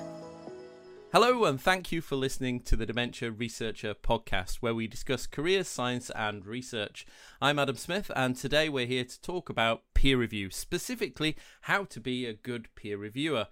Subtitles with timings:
[1.13, 5.63] Hello, and thank you for listening to the Dementia Researcher podcast, where we discuss career
[5.63, 7.07] science and research.
[7.41, 12.01] I'm Adam Smith, and today we're here to talk about peer review, specifically how to
[12.01, 13.47] be a good peer reviewer.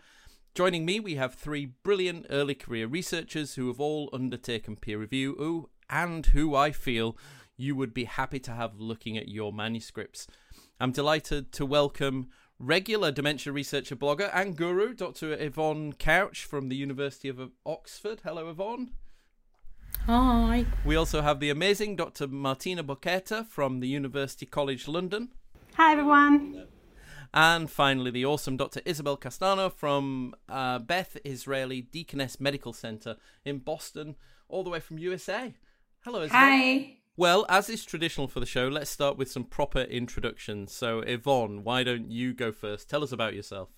[0.52, 5.36] Joining me, we have three brilliant early career researchers who have all undertaken peer review
[5.38, 7.16] who, and who I feel
[7.56, 10.26] you would be happy to have looking at your manuscripts.
[10.80, 15.34] I'm delighted to welcome regular dementia researcher blogger and guru, Dr.
[15.34, 18.22] Yvonne Couch from the University of Oxford.
[18.24, 18.90] Hello, Yvonne.
[20.06, 20.66] Hi.
[20.84, 22.26] We also have the amazing Dr.
[22.26, 25.28] Martina Bocchetta from the University College London.
[25.74, 26.66] Hi, everyone.
[27.32, 28.80] And finally, the awesome Dr.
[28.84, 34.16] Isabel Castanho from uh, Beth Israeli Deaconess Medical Center in Boston,
[34.48, 35.54] all the way from USA.
[36.04, 36.40] Hello, Isabel.
[36.40, 36.96] Hi.
[37.16, 40.72] Well, as is traditional for the show, let's start with some proper introductions.
[40.72, 42.88] So, Yvonne, why don't you go first?
[42.88, 43.68] Tell us about yourself.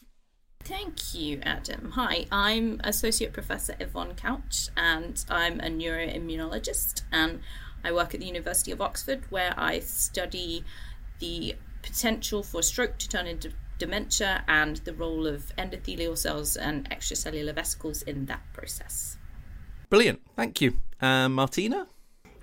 [0.61, 1.91] Thank you, Adam.
[1.97, 7.41] Hi, I'm Associate Professor Yvonne Couch, and I'm a neuroimmunologist, and
[7.83, 10.65] I work at the University of Oxford, where I study
[11.19, 16.89] the potential for stroke to turn into dementia and the role of endothelial cells and
[16.91, 19.19] extracellular vesicles in that process.
[19.91, 20.21] Brilliant.
[20.37, 20.75] Thank you.
[21.01, 21.87] Uh, Martina?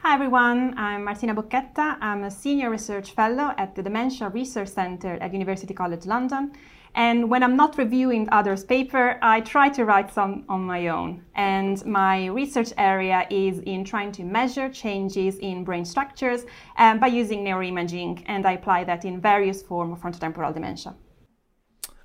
[0.02, 0.78] Hi, everyone.
[0.78, 1.98] I'm Martina Bocchetta.
[2.00, 6.52] I'm a Senior Research Fellow at the Dementia Research Centre at University College London.
[6.96, 11.24] And when I'm not reviewing others' paper, I try to write some on my own.
[11.36, 16.46] And my research area is in trying to measure changes in brain structures
[16.78, 20.96] um, by using neuroimaging, and I apply that in various forms of frontotemporal dementia.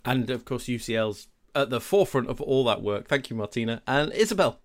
[0.05, 3.09] And of course, UCL's at the forefront of all that work.
[3.09, 3.83] Thank you, Martina.
[3.87, 4.59] And Isabel.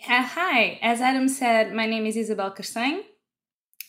[0.00, 0.80] Yeah, hi.
[0.82, 3.02] As Adam said, my name is Isabel Castanho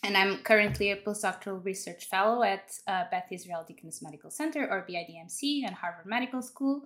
[0.03, 4.85] and I'm currently a postdoctoral research fellow at uh, Beth Israel Deaconess Medical Center, or
[4.87, 6.81] BIDMC, and Harvard Medical School.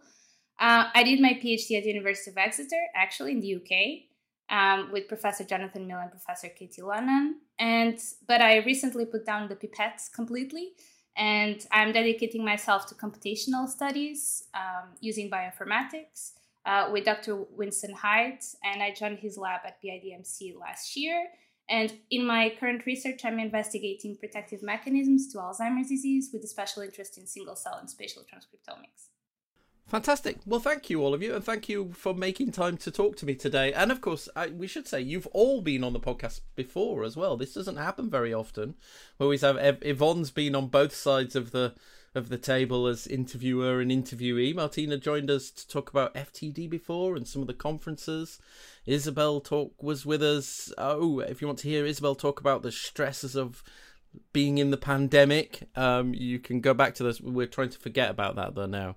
[0.60, 4.92] Uh, I did my PhD at the University of Exeter, actually in the UK, um,
[4.92, 7.36] with Professor Jonathan Mill and Professor Katie Lunnon.
[7.58, 10.74] And but I recently put down the pipettes completely,
[11.16, 16.34] and I'm dedicating myself to computational studies um, using bioinformatics.
[16.66, 17.46] Uh, with Dr.
[17.56, 21.28] Winston Hide, and I joined his lab at BIDMC last year.
[21.70, 26.82] And in my current research, I'm investigating protective mechanisms to Alzheimer's disease with a special
[26.82, 29.10] interest in single cell and spatial transcriptomics.
[29.88, 30.40] Fantastic.
[30.46, 33.26] Well, thank you, all of you, and thank you for making time to talk to
[33.26, 33.72] me today.
[33.72, 37.16] And of course, I, we should say you've all been on the podcast before as
[37.16, 37.38] well.
[37.38, 38.76] This doesn't happen very often.
[39.18, 41.74] We always have Yvonne's been on both sides of the
[42.16, 44.56] of the table as interviewer and interviewee.
[44.56, 48.40] Martina joined us to talk about FTD before and some of the conferences.
[48.88, 50.72] Isabel talk was with us.
[50.78, 53.62] Oh, if you want to hear Isabel talk about the stresses of
[54.34, 55.68] being in the pandemic.
[55.76, 57.20] Um, you can go back to this.
[57.22, 58.96] We're trying to forget about that though now.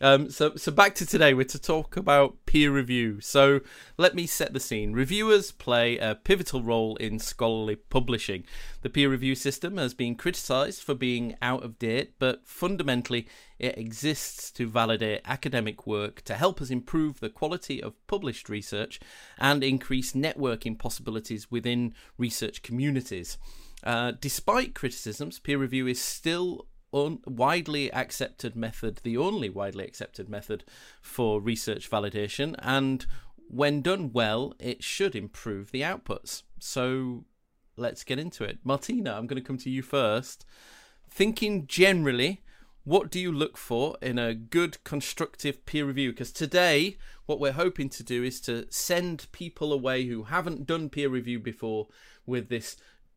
[0.00, 1.34] Um, so so back to today.
[1.34, 3.20] We're to talk about peer review.
[3.20, 3.60] So
[3.96, 4.92] let me set the scene.
[4.92, 8.44] Reviewers play a pivotal role in scholarly publishing.
[8.82, 13.28] The peer review system has been criticised for being out of date, but fundamentally
[13.58, 18.98] it exists to validate academic work to help us improve the quality of published research
[19.38, 23.38] and increase networking possibilities within research communities.
[23.82, 30.28] Uh, despite criticisms, peer review is still un- widely accepted method, the only widely accepted
[30.28, 30.64] method
[31.00, 33.06] for research validation, and
[33.48, 36.42] when done well, it should improve the outputs.
[36.58, 37.24] So
[37.76, 38.58] let's get into it.
[38.64, 40.46] Martina, I'm going to come to you first.
[41.10, 42.42] Thinking generally,
[42.84, 46.10] what do you look for in a good constructive peer review?
[46.10, 50.88] Because today, what we're hoping to do is to send people away who haven't done
[50.88, 51.88] peer review before
[52.26, 52.76] with this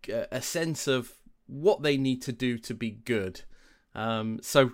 [0.10, 1.18] a sense of
[1.48, 3.42] what they need to do to be good.
[3.94, 4.72] Um, so,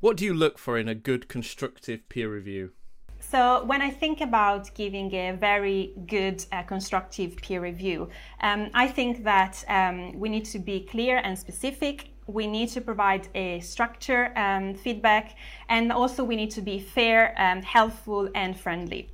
[0.00, 2.72] what do you look for in a good constructive peer review?
[3.20, 8.08] So, when I think about giving a very good uh, constructive peer review,
[8.40, 12.10] um, I think that um, we need to be clear and specific.
[12.26, 15.36] We need to provide a structure um, feedback,
[15.68, 19.10] and also we need to be fair, and helpful, and friendly.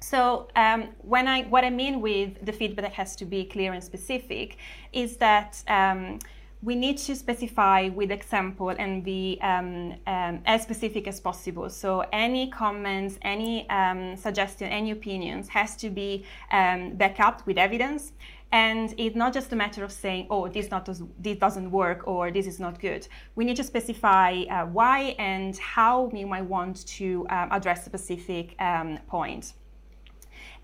[0.00, 3.82] So um, when I what I mean with the feedback has to be clear and
[3.82, 4.56] specific
[4.92, 6.20] is that um,
[6.62, 11.68] we need to specify with example and be um, um as specific as possible.
[11.68, 17.58] So any comments, any um, suggestion, any opinions has to be um, backed up with
[17.58, 18.12] evidence.
[18.50, 22.30] And it's not just a matter of saying, oh, this, not this doesn't work or
[22.30, 23.06] this is not good.
[23.34, 28.56] We need to specify uh, why and how we might want to address a specific
[29.06, 29.52] point.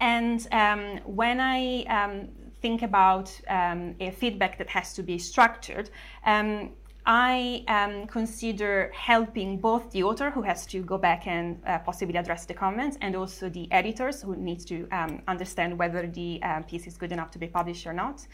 [0.00, 2.28] And um, when I um,
[2.60, 5.90] think about um, a feedback that has to be structured,
[6.26, 6.70] um,
[7.06, 12.16] I um, consider helping both the author who has to go back and uh, possibly
[12.16, 16.62] address the comments and also the editors who needs to um, understand whether the uh,
[16.62, 18.26] piece is good enough to be published or not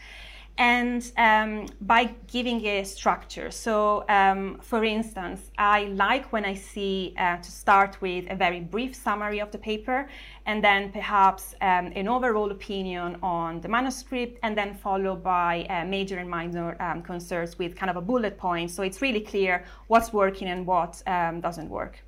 [0.61, 3.49] and um, by giving a structure.
[3.49, 8.59] So, um, for instance, I like when I see uh, to start with a very
[8.59, 10.07] brief summary of the paper,
[10.45, 15.83] and then perhaps um, an overall opinion on the manuscript, and then followed by uh,
[15.85, 18.69] major and minor um, concerns with kind of a bullet point.
[18.69, 22.03] So it's really clear what's working and what um, doesn't work.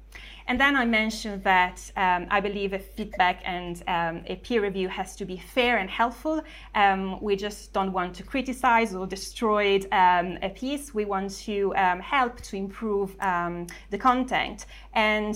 [0.48, 4.90] And then I mentioned that um, I believe a feedback and um, a peer review
[4.90, 6.42] has to be fair and helpful.
[6.75, 10.94] Um, we just don't want to criticize or destroy um, a piece.
[10.94, 15.36] We want to um, help to improve um, the content and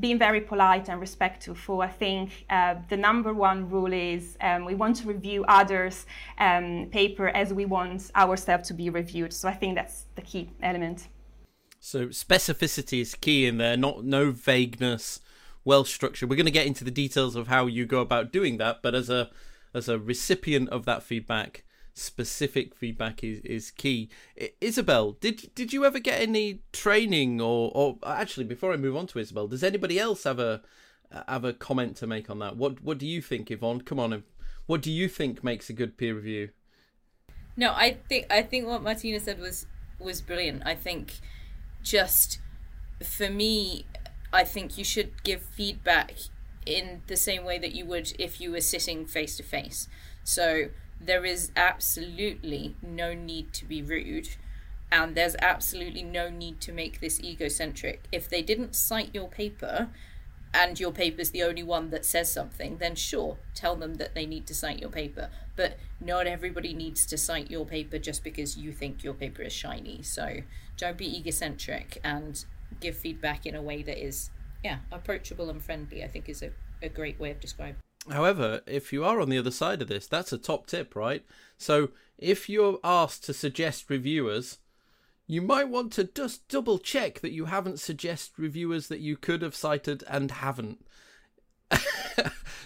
[0.00, 1.80] being very polite and respectful.
[1.80, 4.36] I think uh, the number one rule is
[4.66, 6.06] we want to review others'
[6.90, 9.32] paper as we want ourselves to be reviewed.
[9.32, 11.08] So I think that's the key element.
[11.86, 15.20] So specificity is key in there, not no vagueness,
[15.64, 16.28] well structured.
[16.28, 18.96] We're going to get into the details of how you go about doing that, but
[18.96, 19.30] as a
[19.72, 21.62] as a recipient of that feedback,
[21.94, 24.10] specific feedback is, is key.
[24.60, 29.06] Isabel, did did you ever get any training or or actually before I move on
[29.06, 30.62] to Isabel, does anybody else have a
[31.28, 32.56] have a comment to make on that?
[32.56, 33.82] What what do you think, Yvonne?
[33.82, 34.24] Come on,
[34.66, 36.48] what do you think makes a good peer review?
[37.56, 39.66] No, I think I think what Martina said was
[40.00, 40.64] was brilliant.
[40.66, 41.20] I think
[41.86, 42.40] just
[43.02, 43.86] for me,
[44.32, 46.14] I think you should give feedback
[46.66, 49.88] in the same way that you would if you were sitting face to face.
[50.24, 50.66] So
[51.00, 54.30] there is absolutely no need to be rude
[54.90, 58.02] and there's absolutely no need to make this egocentric.
[58.10, 59.88] If they didn't cite your paper
[60.52, 64.26] and your paper's the only one that says something, then sure, tell them that they
[64.26, 65.28] need to cite your paper.
[65.54, 69.52] But not everybody needs to cite your paper just because you think your paper is
[69.52, 70.02] shiny.
[70.02, 70.38] So
[70.76, 72.44] don't be egocentric and
[72.80, 74.30] give feedback in a way that is
[74.64, 76.50] yeah approachable and friendly i think is a,
[76.82, 77.76] a great way of describing
[78.10, 81.24] however if you are on the other side of this that's a top tip right?
[81.58, 84.58] So if you're asked to suggest reviewers
[85.26, 89.42] you might want to just double check that you haven't suggest reviewers that you could
[89.42, 90.86] have cited and haven't.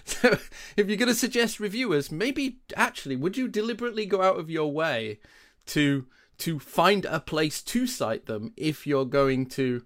[0.03, 0.37] So
[0.75, 4.71] if you're going to suggest reviewers maybe actually would you deliberately go out of your
[4.71, 5.19] way
[5.67, 6.07] to
[6.41, 9.83] to find a place to cite them if you're going to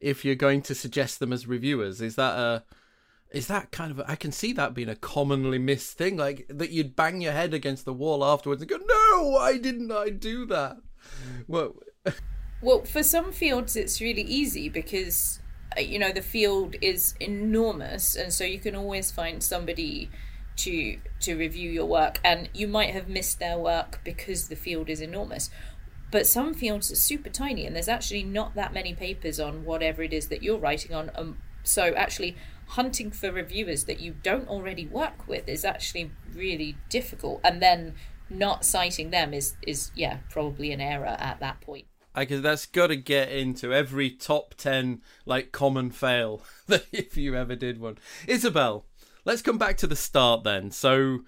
[0.00, 2.00] if you're going to suggest them as reviewers.
[2.00, 2.64] Is that a
[3.30, 6.46] is that kind of a, I can see that being a commonly missed thing like
[6.48, 10.10] that you'd bang your head against the wall afterwards and go no why didn't I
[10.10, 10.76] do that?
[11.48, 11.74] Well
[12.62, 15.40] well for some fields it's really easy because
[15.76, 20.10] uh, you know the field is enormous and so you can always find somebody
[20.56, 24.88] to to review your work and you might have missed their work because the field
[24.88, 25.50] is enormous
[26.14, 30.00] but some fields are super tiny and there's actually not that many papers on whatever
[30.00, 32.36] it is that you're writing on um, so actually
[32.68, 37.96] hunting for reviewers that you don't already work with is actually really difficult and then
[38.30, 41.84] not citing them is is yeah probably an error at that point
[42.14, 46.42] I guess that's got to get into every top 10 like common fail
[46.92, 47.98] if you ever did one.
[48.28, 48.84] Isabel,
[49.24, 50.70] let's come back to the start then.
[50.70, 51.24] So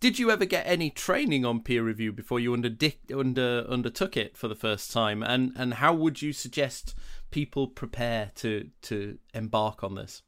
[0.00, 2.70] did you ever get any training on peer review before you under,
[3.14, 5.22] under undertook it for the first time?
[5.22, 6.94] And and how would you suggest
[7.30, 10.22] people prepare to to embark on this?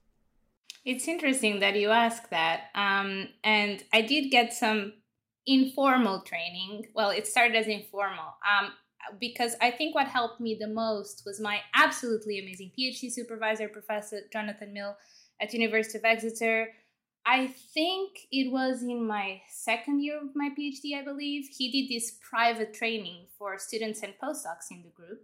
[0.85, 4.94] It's interesting that you ask that um, and i did get some
[5.47, 6.87] informal training.
[6.94, 8.73] Well it started as informal um,
[9.21, 14.21] because i think what helped me the most was my absolutely amazing phd supervisor professor
[14.32, 14.97] jonathan mill
[15.40, 16.68] at university of exeter
[17.25, 21.49] I think it was in my second year of my PhD, I believe.
[21.57, 25.23] He did this private training for students and postdocs in the group.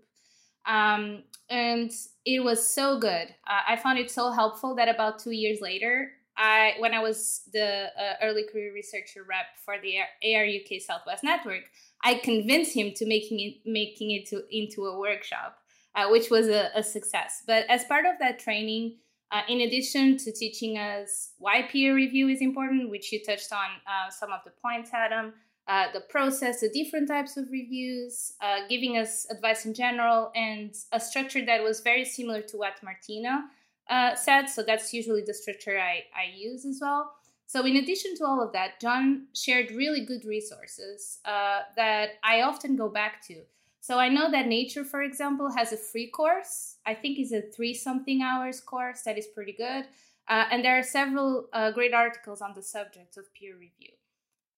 [0.65, 1.91] Um, and
[2.25, 3.29] it was so good.
[3.47, 7.43] Uh, I found it so helpful that about two years later, I when I was
[7.53, 9.99] the uh, early career researcher rep for the
[10.35, 11.65] AR UK Southwest Network,
[12.05, 15.59] I convinced him to making it making it to, into a workshop,
[15.97, 17.43] uh, which was a, a success.
[17.45, 18.99] But as part of that training,
[19.31, 23.69] uh, in addition to teaching us why peer review is important, which you touched on
[23.87, 25.35] uh, some of the points, Adam,
[25.67, 30.75] uh, the process, the different types of reviews, uh, giving us advice in general, and
[30.93, 33.45] a structure that was very similar to what Martina
[33.91, 34.47] uh, said.
[34.47, 37.13] So that's usually the structure I, I use as well.
[37.47, 42.43] So, in addition to all of that, John shared really good resources uh, that I
[42.43, 43.37] often go back to.
[43.89, 46.77] So, I know that Nature, for example, has a free course.
[46.85, 49.87] I think it's a three something hours course that is pretty good.
[50.29, 53.95] Uh, and there are several uh, great articles on the subject of peer review.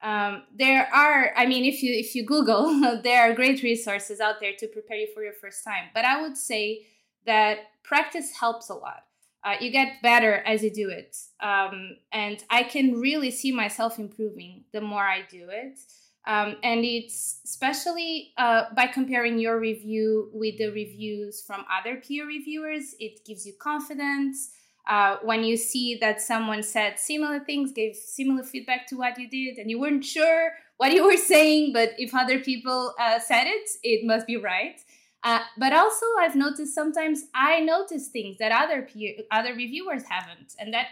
[0.03, 4.41] Um, there are, I mean, if you if you Google, there are great resources out
[4.41, 5.91] there to prepare you for your first time.
[5.95, 6.87] But I would say
[7.25, 9.05] that practice helps a lot.
[9.45, 11.17] Uh, you get better as you do it.
[11.39, 15.79] Um, and I can really see myself improving the more I do it.
[16.27, 22.27] Um, and it's especially uh, by comparing your review with the reviews from other peer
[22.27, 24.51] reviewers, it gives you confidence.
[24.89, 29.29] Uh, when you see that someone said similar things, gave similar feedback to what you
[29.29, 33.45] did, and you weren't sure what you were saying, but if other people uh, said
[33.47, 34.81] it, it must be right.
[35.23, 40.55] Uh, but also, I've noticed sometimes I notice things that other peer, other reviewers haven't,
[40.59, 40.87] and that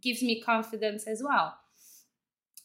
[0.00, 1.56] gives me confidence as well.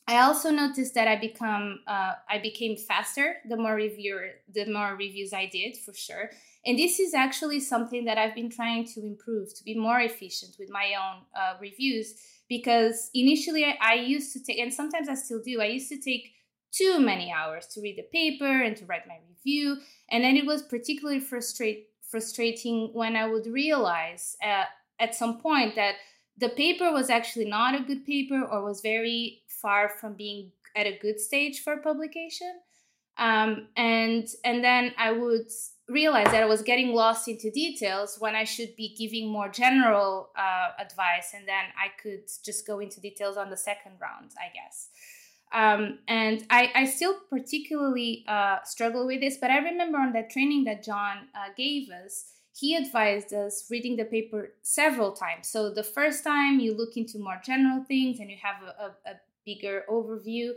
[0.07, 4.95] I also noticed that I become uh, I became faster the more reviewer the more
[4.95, 6.29] reviews I did for sure,
[6.65, 10.55] and this is actually something that I've been trying to improve to be more efficient
[10.59, 12.15] with my own uh, reviews
[12.47, 15.99] because initially I, I used to take and sometimes I still do I used to
[15.99, 16.35] take
[16.75, 19.77] too many hours to read the paper and to write my review.
[20.09, 24.65] And then it was particularly frustrate, frustrating when I would realize uh,
[24.99, 25.95] at some point that
[26.37, 30.85] the paper was actually not a good paper or was very far from being at
[30.85, 32.53] a good stage for publication.
[33.17, 33.49] Um,
[33.93, 35.49] and and then I would
[35.99, 40.09] realize that I was getting lost into details when I should be giving more general
[40.45, 44.47] uh, advice, and then I could just go into details on the second round, I
[44.57, 44.77] guess.
[45.61, 50.29] Um, and I, I still particularly uh, struggle with this, but I remember on that
[50.29, 52.13] training that John uh, gave us,
[52.61, 55.47] he advised us reading the paper several times.
[55.47, 58.87] So the first time you look into more general things and you have a, a,
[59.11, 60.51] a bigger overview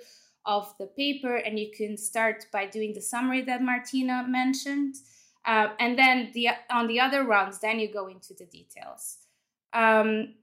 [0.47, 4.97] of the paper, and you can start by doing the summary that Martina mentioned.
[5.47, 9.19] Uh, and then the on the other rounds, then you go into the details.
[9.73, 10.35] Um,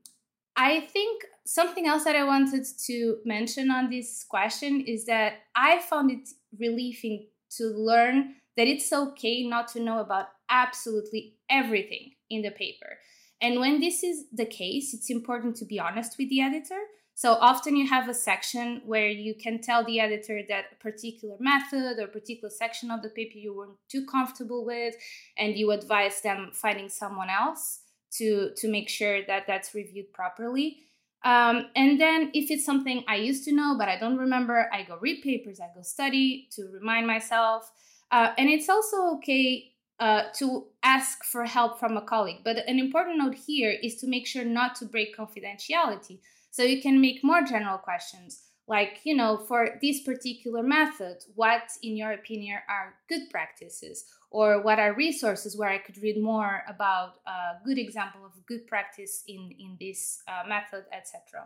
[0.55, 5.79] I think something else that I wanted to mention on this question is that I
[5.79, 12.41] found it relieving to learn that it's okay not to know about absolutely everything in
[12.41, 12.97] the paper.
[13.41, 16.79] And when this is the case, it's important to be honest with the editor.
[17.17, 21.37] So often you have a section where you can tell the editor that a particular
[21.39, 24.95] method or particular section of the paper you weren't too comfortable with,
[25.37, 27.79] and you advise them finding someone else
[28.17, 30.79] to to make sure that that's reviewed properly.
[31.23, 34.83] Um, and then if it's something I used to know but I don't remember, I
[34.83, 37.71] go read papers, I go study to remind myself.
[38.11, 42.41] Uh, and it's also okay uh, to ask for help from a colleague.
[42.43, 46.19] But an important note here is to make sure not to break confidentiality.
[46.55, 51.63] So you can make more general questions like you know for this particular method what
[51.83, 54.05] in your opinion are good practices?
[54.31, 58.67] Or what are resources where i could read more about a good example of good
[58.67, 61.43] practice in in this uh, method etc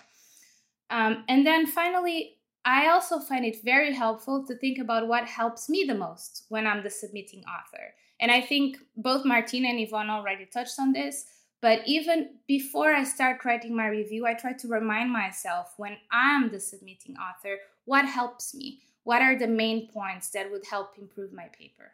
[0.91, 5.69] um, and then finally i also find it very helpful to think about what helps
[5.69, 7.85] me the most when i'm the submitting author.
[8.21, 11.25] And i think both martina and yvonne already touched on this
[11.61, 16.51] but even before I start writing my review, I try to remind myself when I'm
[16.51, 18.81] the submitting author what helps me.
[19.03, 21.93] What are the main points that would help improve my paper?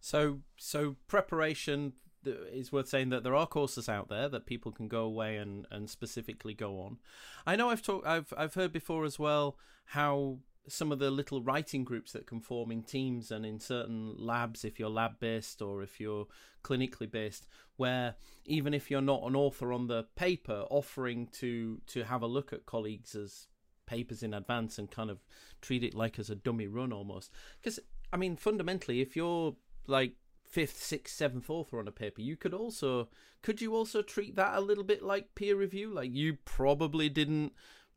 [0.00, 4.88] So, so preparation is worth saying that there are courses out there that people can
[4.88, 6.98] go away and, and specifically go on.
[7.46, 11.42] I know I've talked I've I've heard before as well how some of the little
[11.42, 15.62] writing groups that can form in teams and in certain labs if you're lab based
[15.62, 16.26] or if you're
[16.64, 17.46] clinically based
[17.76, 22.26] where even if you're not an author on the paper offering to to have a
[22.26, 23.46] look at colleagues as
[23.86, 25.18] papers in advance and kind of
[25.60, 27.30] treat it like as a dummy run almost.
[27.60, 27.78] Because
[28.12, 29.54] i mean fundamentally if you're
[29.86, 33.08] like fifth sixth seventh author on a paper you could also
[33.46, 35.88] could you also treat that a little bit like peer review?
[35.88, 37.52] Like you probably didn't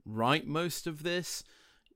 [0.06, 1.44] write most of this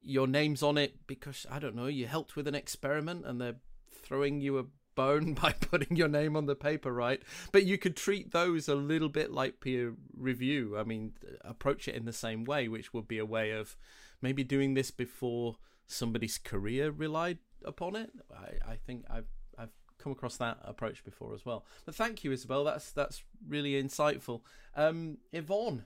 [0.04, 3.56] your name's on it because I don't know you helped with an experiment and they're
[3.92, 7.22] throwing you a bone by putting your name on the paper, right?
[7.52, 10.78] But you could treat those a little bit like peer review.
[10.78, 13.76] I mean, approach it in the same way, which would be a way of
[14.22, 15.58] maybe doing this before
[15.88, 18.12] somebody's career relied upon it.
[18.32, 21.66] I, I think I've I've come across that approach before as well.
[21.86, 22.64] But thank you, Isabel.
[22.64, 24.42] That's that's really insightful.
[24.76, 25.86] Um, Yvonne,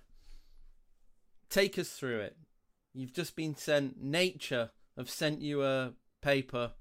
[1.50, 2.38] take us through it.
[2.98, 4.02] You've just been sent.
[4.02, 6.72] Nature have sent you a paper.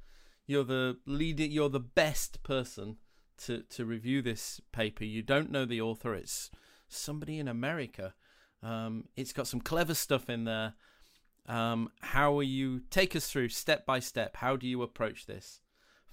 [0.46, 1.44] You're the leader.
[1.44, 2.96] You're the best person
[3.44, 5.04] to to review this paper.
[5.04, 6.14] You don't know the author.
[6.14, 6.50] It's
[6.88, 8.14] somebody in America.
[8.62, 10.73] Um, it's got some clever stuff in there.
[11.44, 12.80] Um, how are you?
[12.88, 14.37] Take us through step by step.
[14.37, 15.61] How do you approach this?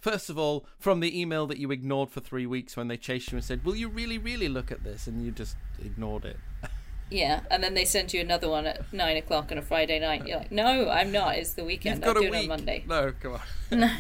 [0.02, 3.32] First of all, from the email that you ignored for three weeks when they chased
[3.32, 6.38] you and said, "Will you really, really look at this?" and you just ignored it.
[7.14, 10.26] Yeah, and then they send you another one at nine o'clock on a Friday night.
[10.26, 11.36] You're like, no, I'm not.
[11.36, 11.98] It's the weekend.
[11.98, 12.84] You've got I'll do it on Monday.
[12.88, 13.42] No, come on.
[13.80, 13.92] No,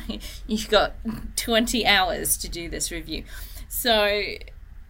[0.47, 0.93] you've got
[1.35, 3.23] 20 hours to do this review.
[3.69, 4.21] So,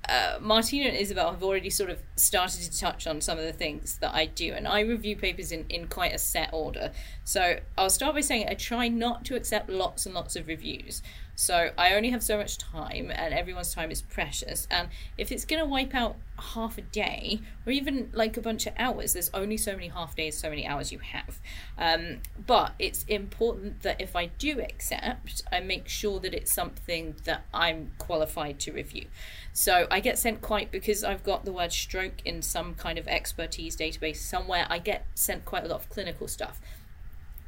[0.08, 3.54] uh, Martina and Isabel have already sort of started to touch on some of the
[3.54, 6.92] things that I do, and I review papers in, in quite a set order.
[7.26, 11.02] So, I'll start by saying I try not to accept lots and lots of reviews.
[11.36, 14.68] So, I only have so much time, and everyone's time is precious.
[14.70, 18.68] And if it's going to wipe out half a day, or even like a bunch
[18.68, 21.40] of hours, there's only so many half days, so many hours you have.
[21.78, 27.16] Um, but it's important that if I do accept, I make sure that it's something
[27.24, 29.06] that I'm qualified to review.
[29.54, 33.08] So I get sent quite because I've got the word stroke in some kind of
[33.08, 34.66] expertise database somewhere.
[34.70, 36.60] I get sent quite a lot of clinical stuff,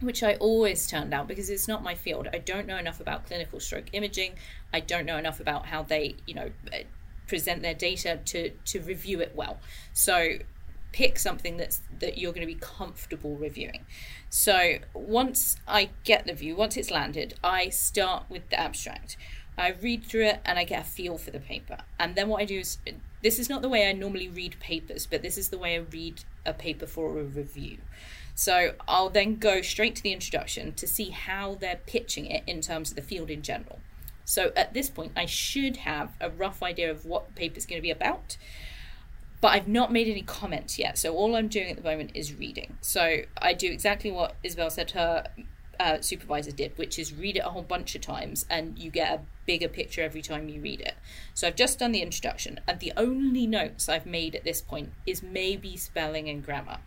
[0.01, 2.27] which I always turn down because it's not my field.
[2.33, 4.33] I don't know enough about clinical stroke imaging.
[4.73, 6.79] I don't know enough about how they, you know, uh,
[7.27, 9.57] present their data to to review it well.
[9.93, 10.37] So
[10.91, 13.85] pick something that's that you're going to be comfortable reviewing.
[14.29, 19.17] So once I get the view, once it's landed, I start with the abstract.
[19.57, 21.77] I read through it and I get a feel for the paper.
[21.99, 22.77] And then what I do is
[23.21, 25.79] this is not the way I normally read papers, but this is the way I
[25.79, 27.77] read a paper for a review.
[28.35, 32.61] So I'll then go straight to the introduction to see how they're pitching it in
[32.61, 33.79] terms of the field in general.
[34.25, 37.77] So at this point, I should have a rough idea of what the paper's going
[37.77, 38.37] to be about,
[39.39, 40.97] but I've not made any comments yet.
[40.97, 42.77] So all I'm doing at the moment is reading.
[42.81, 45.27] So I do exactly what Isabel said her
[45.79, 49.13] uh, supervisor did, which is read it a whole bunch of times and you get
[49.13, 50.95] a bigger picture every time you read it.
[51.33, 54.91] So I've just done the introduction, and the only notes I've made at this point
[55.05, 56.79] is maybe spelling and grammar.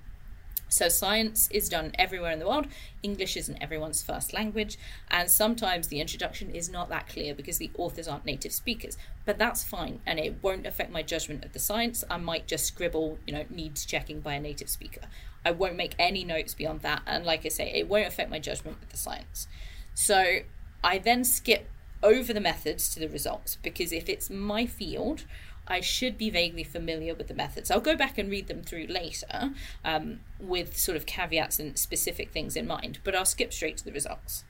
[0.68, 2.66] So science is done everywhere in the world.
[3.02, 4.78] English isn't everyone's first language,
[5.10, 8.96] and sometimes the introduction is not that clear because the authors aren't native speakers.
[9.24, 12.04] But that's fine, and it won't affect my judgment of the science.
[12.10, 15.02] I might just scribble, you know, needs checking by a native speaker.
[15.44, 18.38] I won't make any notes beyond that, and like I say, it won't affect my
[18.38, 19.48] judgment of the science.
[19.94, 20.40] So
[20.84, 21.68] I then skip
[22.02, 25.24] over the methods to the results because if it's my field,
[25.68, 27.70] I should be vaguely familiar with the methods.
[27.70, 29.52] I'll go back and read them through later
[29.84, 33.84] um, with sort of caveats and specific things in mind, but I'll skip straight to
[33.84, 34.44] the results.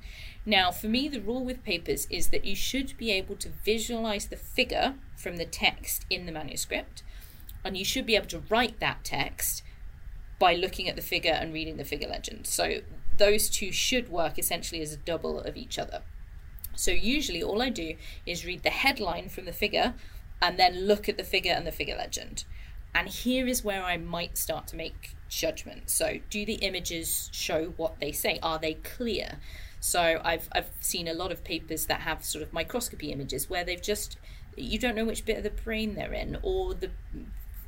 [0.46, 4.26] Now, for me, the rule with papers is that you should be able to visualize
[4.26, 7.02] the figure from the text in the manuscript,
[7.64, 9.62] and you should be able to write that text
[10.38, 12.46] by looking at the figure and reading the figure legend.
[12.46, 12.78] So,
[13.16, 16.02] those two should work essentially as a double of each other.
[16.76, 19.94] So, usually, all I do is read the headline from the figure
[20.40, 22.44] and then look at the figure and the figure legend.
[22.94, 25.92] And here is where I might start to make judgments.
[25.92, 28.38] So, do the images show what they say?
[28.42, 29.38] Are they clear?
[29.78, 33.64] So, I've, I've seen a lot of papers that have sort of microscopy images where
[33.64, 34.16] they've just,
[34.56, 36.90] you don't know which bit of the brain they're in, or the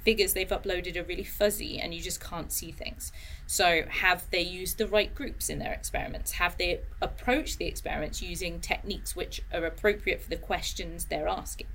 [0.02, 3.12] figures they've uploaded are really fuzzy and you just can't see things.
[3.46, 6.33] So, have they used the right groups in their experiments?
[6.33, 11.66] Have they approached the experiments using techniques which are appropriate for the questions they're asking?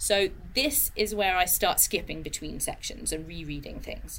[0.00, 4.18] So, this is where I start skipping between sections and rereading things.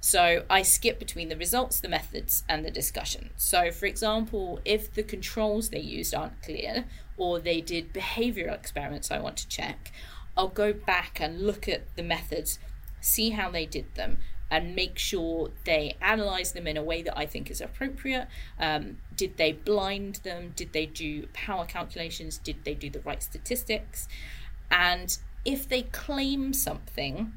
[0.00, 3.30] So, I skip between the results, the methods, and the discussion.
[3.36, 6.84] So, for example, if the controls they used aren't clear
[7.16, 9.92] or they did behavioral experiments I want to check,
[10.36, 12.58] I'll go back and look at the methods,
[13.00, 14.18] see how they did them,
[14.50, 18.26] and make sure they analyze them in a way that I think is appropriate.
[18.58, 20.54] Um, did they blind them?
[20.56, 22.36] Did they do power calculations?
[22.36, 24.08] Did they do the right statistics?
[24.70, 27.32] And if they claim something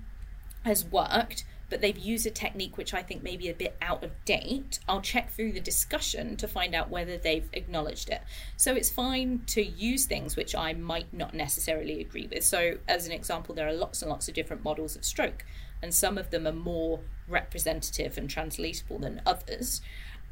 [0.63, 4.04] has worked, but they've used a technique which I think may be a bit out
[4.04, 8.22] of date, I'll check through the discussion to find out whether they've acknowledged it.
[8.58, 12.43] So it's fine to use things which I might not necessarily agree with.
[12.43, 15.46] So, as an example, there are lots and lots of different models of stroke,
[15.82, 19.82] and some of them are more representative and translatable than others.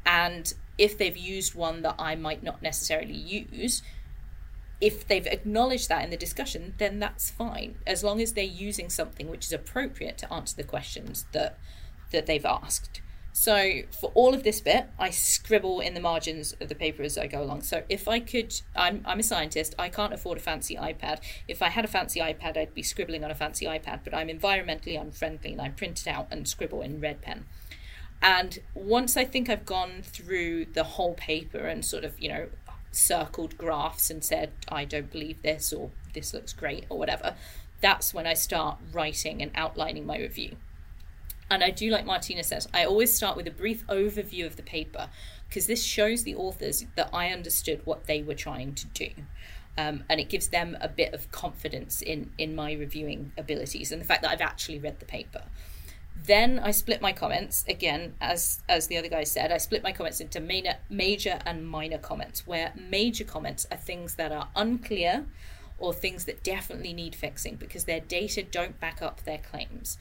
[0.06, 3.82] And if they've used one that I might not necessarily use,
[4.82, 8.90] if they've acknowledged that in the discussion, then that's fine, as long as they're using
[8.90, 11.56] something which is appropriate to answer the questions that
[12.10, 13.00] that they've asked.
[13.32, 17.16] So for all of this bit, I scribble in the margins of the paper as
[17.16, 17.62] I go along.
[17.62, 19.74] So if I could, I'm I'm a scientist.
[19.78, 21.20] I can't afford a fancy iPad.
[21.46, 24.00] If I had a fancy iPad, I'd be scribbling on a fancy iPad.
[24.02, 27.46] But I'm environmentally unfriendly, and I print it out and scribble in red pen.
[28.20, 32.46] And once I think I've gone through the whole paper and sort of, you know,
[32.92, 37.34] circled graphs and said, I don't believe this or this looks great or whatever,
[37.80, 40.56] that's when I start writing and outlining my review.
[41.50, 44.62] and I do like Martina says, I always start with a brief overview of the
[44.62, 45.10] paper
[45.48, 49.10] because this shows the authors that I understood what they were trying to do.
[49.76, 54.00] Um, and it gives them a bit of confidence in in my reviewing abilities and
[54.00, 55.42] the fact that I've actually read the paper.
[56.24, 59.50] Then I split my comments again, as as the other guy said.
[59.50, 62.46] I split my comments into major, major and minor comments.
[62.46, 65.26] Where major comments are things that are unclear,
[65.78, 69.98] or things that definitely need fixing because their data don't back up their claims.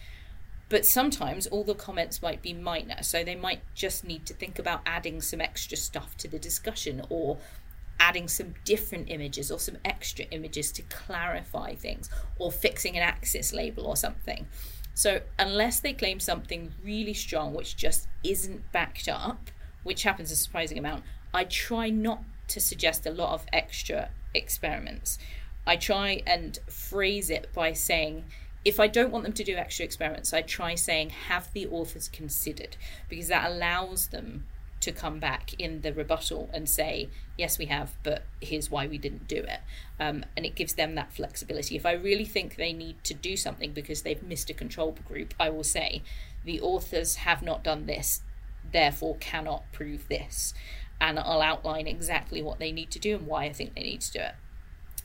[0.69, 4.57] But sometimes all the comments might be minor, so they might just need to think
[4.57, 7.39] about adding some extra stuff to the discussion or
[7.99, 13.51] adding some different images or some extra images to clarify things or fixing an axis
[13.51, 14.47] label or something.
[15.01, 19.49] So, unless they claim something really strong which just isn't backed up,
[19.81, 25.17] which happens a surprising amount, I try not to suggest a lot of extra experiments.
[25.65, 28.25] I try and phrase it by saying,
[28.63, 32.07] if I don't want them to do extra experiments, I try saying, have the authors
[32.07, 32.77] considered?
[33.09, 34.45] Because that allows them
[34.81, 38.97] to come back in the rebuttal and say, yes, we have, but here's why we
[38.97, 39.59] didn't do it.
[39.99, 41.75] Um, and it gives them that flexibility.
[41.75, 45.33] If I really think they need to do something because they've missed a control group,
[45.39, 46.01] I will say,
[46.43, 48.21] the authors have not done this,
[48.71, 50.53] therefore cannot prove this.
[50.99, 54.01] And I'll outline exactly what they need to do and why I think they need
[54.01, 54.35] to do it.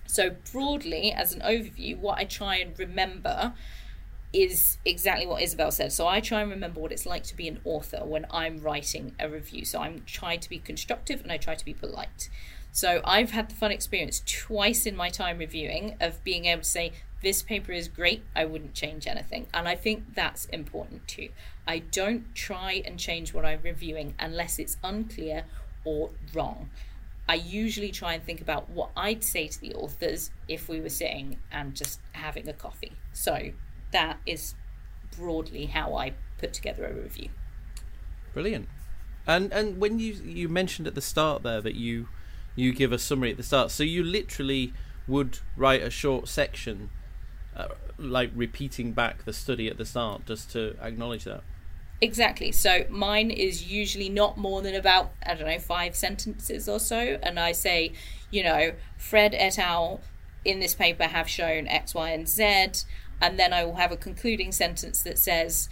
[0.07, 3.55] So, broadly, as an overview, what I try and remember
[4.33, 5.93] is exactly what Isabel said.
[5.93, 9.15] So, I try and remember what it's like to be an author when I'm writing
[9.19, 9.65] a review.
[9.65, 12.29] So, I'm trying to be constructive and I try to be polite.
[12.73, 16.69] So, I've had the fun experience twice in my time reviewing of being able to
[16.69, 19.47] say, this paper is great, I wouldn't change anything.
[19.55, 21.31] And I think that's important too.
[21.67, 25.45] I don't try and change what I'm reviewing unless it's unclear
[25.85, 26.71] or wrong.
[27.29, 30.89] I usually try and think about what I'd say to the authors if we were
[30.89, 32.93] sitting and just having a coffee.
[33.13, 33.51] So
[33.93, 34.55] that is
[35.17, 37.31] broadly how I put together a review.
[38.33, 38.69] Brilliant.
[39.27, 42.09] And and when you you mentioned at the start there that you
[42.55, 44.73] you give a summary at the start, so you literally
[45.09, 46.91] would write a short section,
[47.57, 47.69] uh,
[47.99, 51.43] like repeating back the study at the start, just to acknowledge that.
[52.01, 52.53] Exactly.
[52.53, 57.19] So mine is usually not more than about, I don't know, five sentences or so.
[57.23, 57.93] And I say,
[58.31, 60.01] you know, Fred et al.
[60.45, 62.85] in this paper have shown X, Y, and Z.
[63.21, 65.69] And then I will have a concluding sentence that says,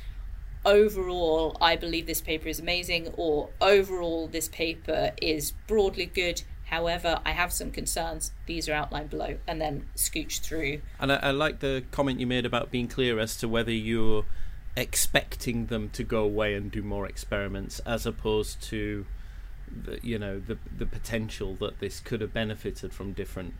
[0.64, 6.42] overall, I believe this paper is amazing, or overall, this paper is broadly good.
[6.66, 8.32] However, I have some concerns.
[8.46, 10.80] These are outlined below, and then scooch through.
[10.98, 14.24] And I, I like the comment you made about being clear as to whether you're
[14.76, 19.06] expecting them to go away and do more experiments as opposed to
[19.70, 23.54] the, you know the the potential that this could have benefited from different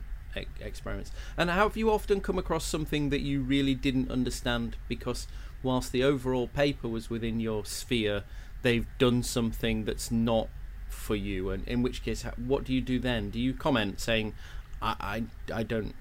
[0.61, 1.13] experiments.
[1.37, 4.77] And have you often come across something that you really didn't understand?
[4.89, 5.27] Because
[5.63, 8.23] whilst the overall paper was within your sphere
[8.65, 10.49] they've done something that's not
[10.89, 11.51] for you.
[11.51, 13.31] And in which case what do you do then?
[13.31, 14.35] Do you comment saying
[14.83, 15.95] i i, I don't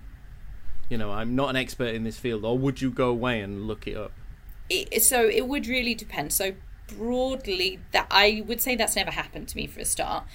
[0.89, 3.67] you know i'm not an expert in this field or would you go away and
[3.67, 4.12] look it up?
[4.69, 6.34] It, so it would really depend.
[6.34, 6.54] So
[6.88, 10.26] broadly, that I would say that's never happened to me for a start.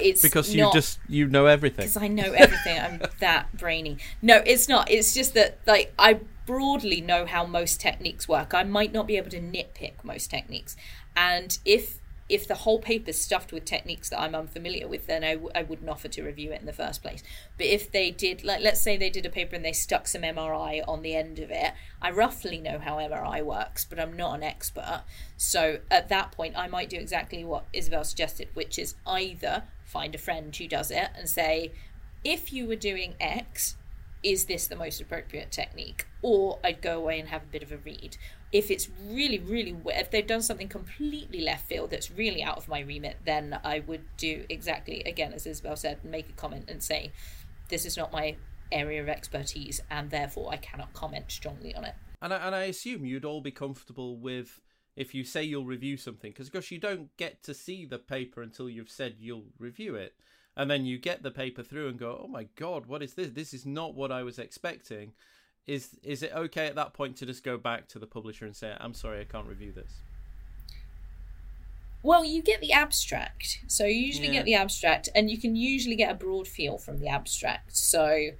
[0.00, 1.84] It's because you just you know everything.
[1.84, 2.78] Because I know everything.
[2.78, 3.98] I'm that brainy.
[4.20, 4.90] No, it's not.
[4.90, 8.54] It's just that like I broadly know how most techniques work.
[8.54, 10.76] I might not be able to nitpick most techniques,
[11.16, 11.98] and if
[12.32, 15.52] if the whole paper is stuffed with techniques that I'm unfamiliar with, then I w-
[15.54, 17.22] I wouldn't offer to review it in the first place.
[17.58, 20.22] But if they did, like, let's say they did a paper and they stuck some
[20.22, 24.34] MRI on the end of it, I roughly know how MRI works, but I'm not
[24.34, 25.02] an expert.
[25.36, 30.14] So at that point, I might do exactly what Isabel suggested, which is either find
[30.14, 31.72] a friend who does it and say,
[32.24, 33.76] if you were doing X,
[34.22, 36.06] is this the most appropriate technique?
[36.22, 38.16] Or I'd go away and have a bit of a read
[38.52, 42.68] if it's really, really, if they've done something completely left field that's really out of
[42.68, 46.82] my remit, then I would do exactly, again, as Isabel said, make a comment and
[46.82, 47.12] say,
[47.70, 48.36] this is not my
[48.70, 51.94] area of expertise, and therefore I cannot comment strongly on it.
[52.20, 54.60] And I, and I assume you'd all be comfortable with
[54.96, 57.98] if you say you'll review something, because of course you don't get to see the
[57.98, 60.12] paper until you've said you'll review it.
[60.56, 63.30] And then you get the paper through and go, oh my god, what is this?
[63.30, 65.12] This is not what I was expecting.
[65.66, 68.56] Is is it okay at that point to just go back to the publisher and
[68.56, 70.00] say i'm sorry i can't review this
[72.02, 73.60] well you get the abstract.
[73.68, 74.32] So you usually yeah.
[74.32, 77.76] get the abstract and you can usually get a broad feel from the abstract.
[77.76, 78.30] So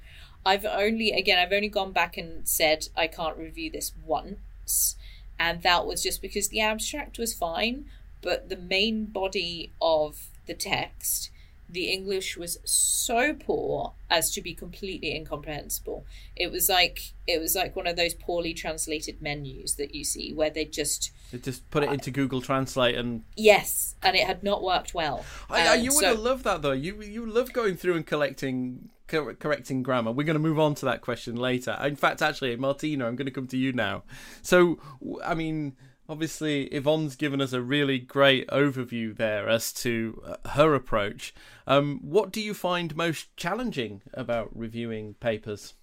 [0.45, 4.97] i've only again i've only gone back and said i can't review this once.
[5.39, 7.87] And that was just because the abstract was fine
[8.21, 11.31] but the main body of the text
[11.73, 16.05] the English was so poor as to be completely incomprehensible.
[16.37, 20.33] It was like it was like one of those poorly translated menus that you see
[20.33, 24.43] where they just they just put it into Google Translate and yes, and it had
[24.43, 25.25] not worked well.
[25.51, 26.73] I, I, Um, you would so- have loved that though.
[26.73, 30.13] You you love going through and collecting cor- correcting grammar.
[30.13, 31.77] We're going to move on to that question later.
[31.83, 34.03] In fact, actually, Martina, I'm going to come to you now.
[34.43, 34.79] So,
[35.25, 35.75] I mean,
[36.09, 41.35] obviously, Yvonne's given us a really great overview there as to uh, her approach.
[41.67, 45.75] Um, what do you find most challenging about reviewing papers?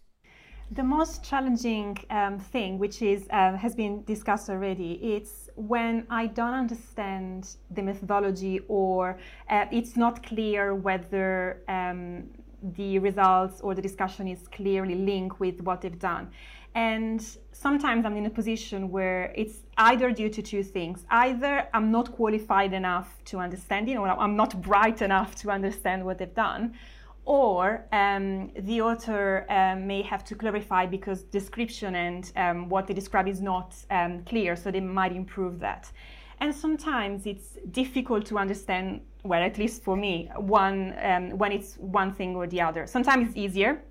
[0.72, 6.28] The most challenging um, thing, which is uh, has been discussed already, it's when I
[6.28, 9.18] don't understand the methodology or
[9.50, 12.30] uh, it's not clear whether um,
[12.62, 16.30] the results or the discussion is clearly linked with what they've done.
[16.76, 21.06] And sometimes I'm in a position where it's either due to two things.
[21.10, 26.06] Either I'm not qualified enough to understand it, or I'm not bright enough to understand
[26.06, 26.74] what they've done,
[27.26, 32.94] or um, the author um, may have to clarify because description and um, what they
[32.94, 35.92] describe is not um, clear, so they might improve that.
[36.42, 41.76] And sometimes it's difficult to understand, well, at least for me, one um, when it's
[41.76, 42.88] one thing or the other.
[42.88, 43.82] Sometimes it's easier.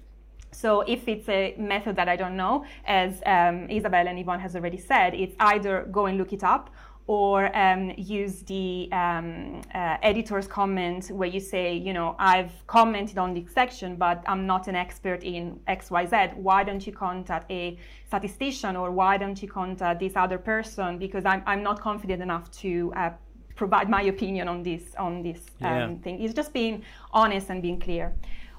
[0.50, 4.56] So if it's a method that I don't know, as um, Isabel and Yvonne has
[4.56, 6.70] already said, it's either go and look it up
[7.06, 13.16] or um, use the um, uh, editor's comment where you say, you know, I've commented
[13.16, 16.36] on this section, but I'm not an expert in XYZ.
[16.36, 20.98] Why don't you contact a statistician or why don't you contact this other person?
[20.98, 23.10] Because I'm, I'm not confident enough to uh,
[23.56, 25.94] provide my opinion on this on this um, Yeah.
[26.02, 26.22] thing.
[26.22, 26.82] It's just being
[27.12, 28.14] honest and being clear.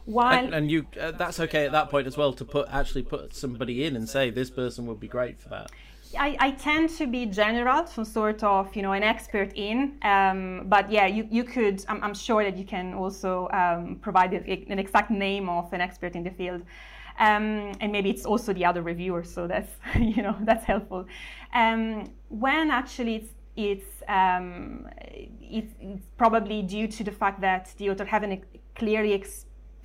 [0.10, 3.04] While And, and you, uh, that's okay at that point as well to put actually
[3.04, 5.70] put somebody in and say this person would be great for that.
[6.18, 10.64] I, I tend to be general, some sort of you know an expert in, um,
[10.66, 11.86] but yeah, you, you could.
[11.88, 16.16] I'm, I'm sure that you can also um, provide an exact name of an expert
[16.16, 16.64] in the field,
[17.20, 21.06] um, and maybe it's also the other reviewer, so that's you know that's helpful.
[21.54, 24.88] Um, when actually it's it's, um,
[25.40, 28.44] it's it's probably due to the fact that the author haven't
[28.74, 29.14] clearly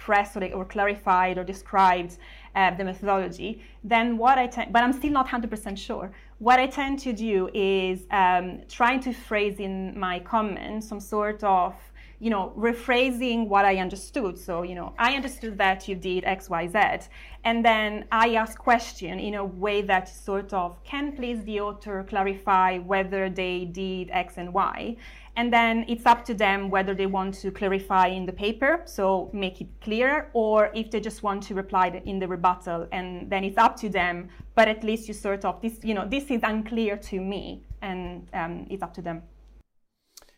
[0.05, 2.19] expressed or, or clarified or described
[2.55, 6.13] uh, the methodology, then what I tend, but I'm still not 100% sure.
[6.39, 11.43] What I tend to do is um, trying to phrase in my comment some sort
[11.43, 11.75] of,
[12.21, 14.39] you know, rephrasing what I understood.
[14.39, 17.09] So, you know, I understood that you did X, Y, Z,
[17.45, 22.05] and then I ask question in a way that sort of can please the author
[22.09, 24.97] clarify whether they did X and Y.
[25.37, 29.31] And then it's up to them whether they want to clarify in the paper, so
[29.33, 33.43] make it clearer, or if they just want to reply in the rebuttal, and then
[33.43, 34.29] it's up to them.
[34.55, 38.29] But at least you sort of this, you know, this is unclear to me, and
[38.33, 39.23] um, it's up to them.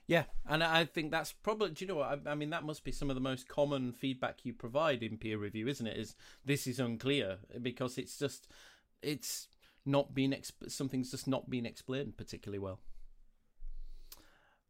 [0.07, 1.71] Yeah, and I think that's probably.
[1.71, 2.21] Do you know what?
[2.27, 5.19] I, I mean, that must be some of the most common feedback you provide in
[5.19, 5.97] peer review, isn't it?
[5.97, 8.49] Is this is unclear because it's just
[9.03, 9.49] it's
[9.85, 12.81] not been exp- something's just not been explained particularly well.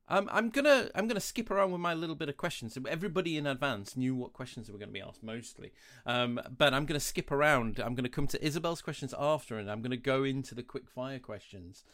[0.09, 2.79] Um, I'm gonna I'm gonna skip around with my little bit of questions.
[2.89, 5.73] Everybody in advance knew what questions were going to be asked mostly,
[6.05, 7.81] um, but I'm gonna skip around.
[7.81, 11.19] I'm gonna come to Isabel's questions after, and I'm gonna go into the quick fire
[11.19, 11.85] questions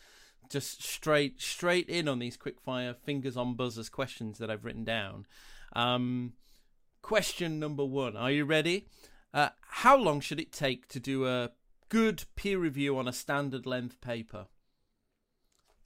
[0.51, 4.85] just straight straight in on these quick fire fingers on buzzers questions that I've written
[4.85, 5.27] down.
[5.75, 6.35] Um,
[7.01, 8.89] question number one: Are you ready?
[9.33, 11.53] Uh, how long should it take to do a
[11.89, 14.47] good peer review on a standard length paper?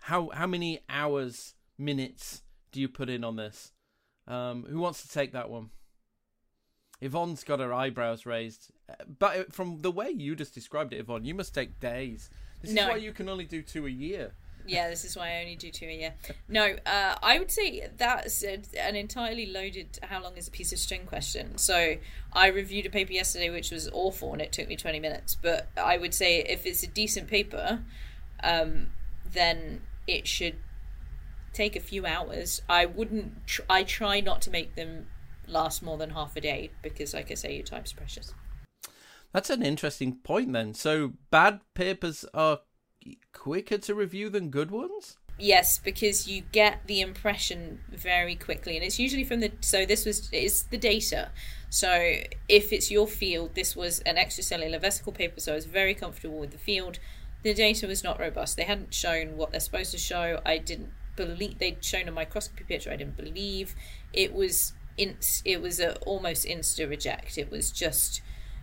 [0.01, 3.73] How how many hours, minutes do you put in on this?
[4.29, 5.71] Um, who wants to take that one?
[7.01, 8.71] Yvonne's got her eyebrows raised,
[9.19, 12.31] but from the way you just described it, Yvonne, you must take days.
[12.63, 12.83] This No.
[12.85, 14.33] is why you can only do two a year.
[14.69, 16.15] yeah, this is why I only do two a year.
[16.49, 20.79] No, uh, I would say that's an entirely loaded how long is a piece of
[20.81, 21.57] string question.
[21.59, 21.97] So
[22.33, 25.37] I reviewed a paper yesterday which was awful and it took me 20 minutes.
[25.41, 27.85] But I would say if it's a decent paper,
[28.43, 28.89] um,
[29.31, 30.57] then it should
[31.57, 32.63] take a few hours.
[32.69, 35.07] I wouldn't, tr- I try not to make them
[35.47, 38.35] last more than half a day because, like I say, your time's precious.
[39.33, 40.75] That's an interesting point then.
[40.75, 42.61] So bad papers are
[43.33, 45.19] quicker to review than good ones?
[45.39, 49.53] Yes, because you get the impression very quickly, and it's usually from the.
[49.61, 51.31] So this was is the data.
[51.69, 52.15] So
[52.49, 56.39] if it's your field, this was an extracellular vesicle paper, so I was very comfortable
[56.39, 56.99] with the field.
[57.43, 58.57] The data was not robust.
[58.57, 60.41] They hadn't shown what they're supposed to show.
[60.47, 62.91] I didn't believe they'd shown a microscopy picture.
[62.91, 63.75] I didn't believe
[64.13, 64.73] it was.
[64.99, 67.37] Inst, it was a almost insta reject.
[67.37, 68.23] It was just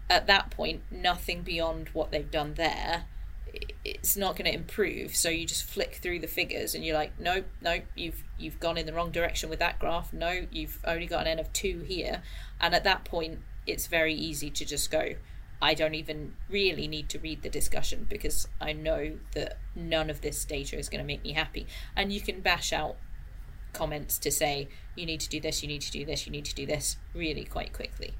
[0.09, 3.05] at that point nothing beyond what they've done there
[3.85, 7.11] it's not going to improve so you just flick through the figures and you're like
[7.19, 11.05] nope nope you've you've gone in the wrong direction with that graph no you've only
[11.05, 12.21] got an n of 2 here
[12.59, 15.13] and at that point it's very easy to just go
[15.63, 20.19] I don't even really need to read the discussion because I know that none of
[20.19, 21.67] this data is going to make me happy.
[21.95, 22.97] And you can bash out
[23.71, 26.43] comments to say, you need to do this, you need to do this, you need
[26.43, 28.13] to do this really quite quickly.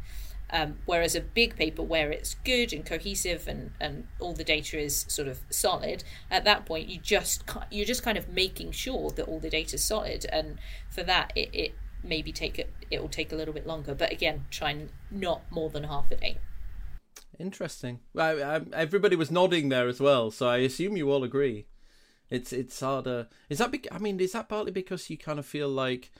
[0.51, 4.79] Um, whereas a big paper where it's good and cohesive and, and all the data
[4.79, 9.09] is sort of solid, at that point you just you're just kind of making sure
[9.09, 13.01] that all the data is solid, and for that it, it maybe take it it
[13.01, 13.95] will take a little bit longer.
[13.95, 16.37] But again, try not more than half a day.
[17.39, 17.99] Interesting.
[18.17, 21.67] I, I, everybody was nodding there as well, so I assume you all agree.
[22.29, 23.27] It's it's harder.
[23.49, 23.71] Is that?
[23.71, 26.11] Be- I mean, is that partly because you kind of feel like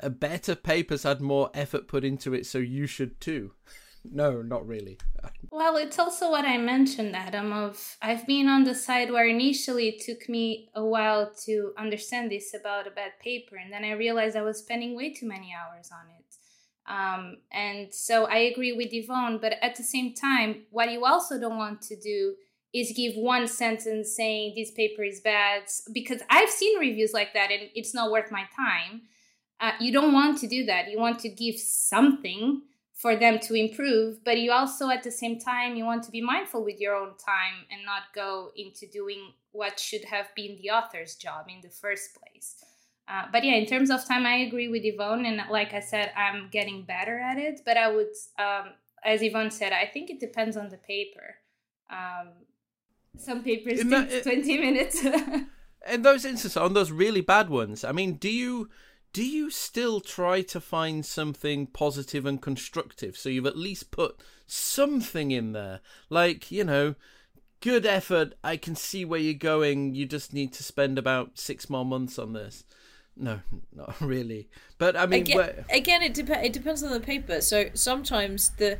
[0.00, 3.52] a better papers had more effort put into it, so you should too?
[4.04, 4.98] no, not really.
[5.50, 7.52] well, it's also what I mentioned, Adam.
[7.52, 12.30] Of I've been on the side where initially it took me a while to understand
[12.30, 15.54] this about a bad paper, and then I realized I was spending way too many
[15.54, 16.19] hours on it.
[16.90, 21.38] Um, and so I agree with Yvonne, but at the same time, what you also
[21.38, 22.34] don't want to do
[22.74, 27.52] is give one sentence saying this paper is bad because I've seen reviews like that
[27.52, 29.02] and it's not worth my time.
[29.60, 30.90] Uh, you don't want to do that.
[30.90, 32.62] You want to give something
[32.94, 36.20] for them to improve, but you also at the same time you want to be
[36.20, 40.70] mindful with your own time and not go into doing what should have been the
[40.70, 42.56] author's job in the first place.
[43.10, 46.12] Uh, but yeah, in terms of time, I agree with Yvonne, and like I said,
[46.16, 47.60] I'm getting better at it.
[47.64, 48.72] But I would, um,
[49.04, 51.34] as Yvonne said, I think it depends on the paper.
[51.90, 52.28] Um,
[53.18, 55.04] some papers take that, twenty minutes.
[55.90, 58.70] in those instances, on those really bad ones, I mean, do you
[59.12, 63.16] do you still try to find something positive and constructive?
[63.16, 66.94] So you've at least put something in there, like you know
[67.60, 68.34] good effort.
[68.44, 69.96] I can see where you're going.
[69.96, 72.62] You just need to spend about six more months on this.
[73.20, 73.40] No,
[73.76, 74.48] not really.
[74.78, 76.46] But I mean, again, again it depends.
[76.46, 77.40] It depends on the paper.
[77.40, 78.78] So sometimes the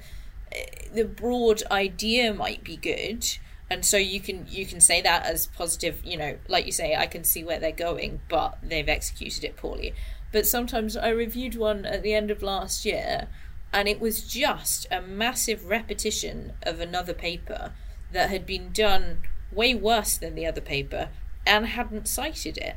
[0.92, 3.24] the broad idea might be good,
[3.70, 6.00] and so you can you can say that as positive.
[6.04, 9.56] You know, like you say, I can see where they're going, but they've executed it
[9.56, 9.94] poorly.
[10.32, 13.28] But sometimes I reviewed one at the end of last year,
[13.72, 17.72] and it was just a massive repetition of another paper
[18.12, 19.18] that had been done
[19.52, 21.10] way worse than the other paper
[21.46, 22.76] and hadn't cited it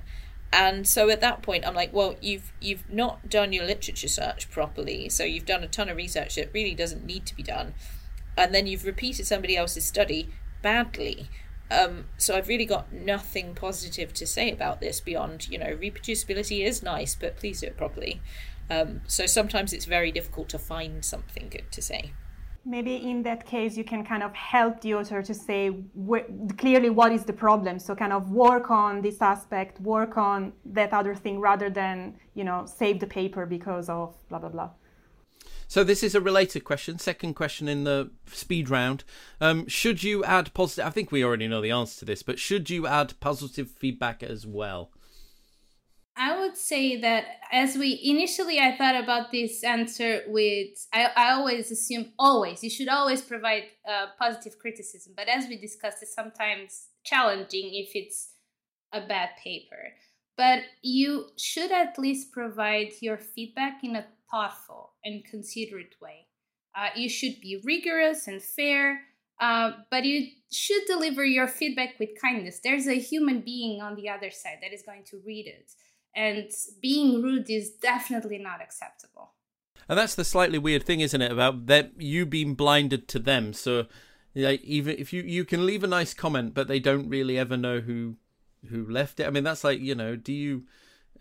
[0.53, 4.49] and so at that point i'm like well you've you've not done your literature search
[4.51, 7.73] properly so you've done a ton of research that really doesn't need to be done.
[8.37, 10.29] And then you've repeated somebody else's study
[10.61, 11.29] badly.
[11.71, 16.63] Um, so i've really got nothing positive to say about this beyond you know reproducibility
[16.63, 18.21] is nice but please do it properly.
[18.69, 22.13] Um, so sometimes it's very difficult to find something good to say
[22.65, 25.69] maybe in that case you can kind of help the author to say
[26.09, 26.25] wh-
[26.57, 27.79] clearly what is the problem.
[27.79, 32.43] So kind of work on this aspect work on that other thing rather than you
[32.43, 34.69] know save the paper because of blah blah blah.
[35.67, 39.03] So this is a related question second question in the speed round.
[39.41, 42.39] Um, should you add positive i think we already know the answer to this but
[42.39, 44.91] should you add positive feedback as well
[46.15, 51.31] I would say that as we initially I thought about this answer with I, I
[51.31, 55.13] always assume always you should always provide uh, positive criticism.
[55.15, 58.33] But as we discussed it's sometimes challenging if it's
[58.91, 59.93] a bad paper.
[60.37, 66.27] But you should at least provide your feedback in a thoughtful and considerate way.
[66.75, 69.01] Uh, you should be rigorous and fair
[69.39, 72.59] uh, but you should deliver your feedback with kindness.
[72.63, 75.71] There's a human being on the other side that is going to read it
[76.15, 76.49] and
[76.81, 79.31] being rude is definitely not acceptable.
[79.89, 83.53] And that's the slightly weird thing, isn't it, about that you being blinded to them.
[83.53, 83.87] So,
[84.35, 87.57] like, even if you you can leave a nice comment, but they don't really ever
[87.57, 88.15] know who
[88.69, 89.27] who left it.
[89.27, 90.63] I mean, that's like you know, do you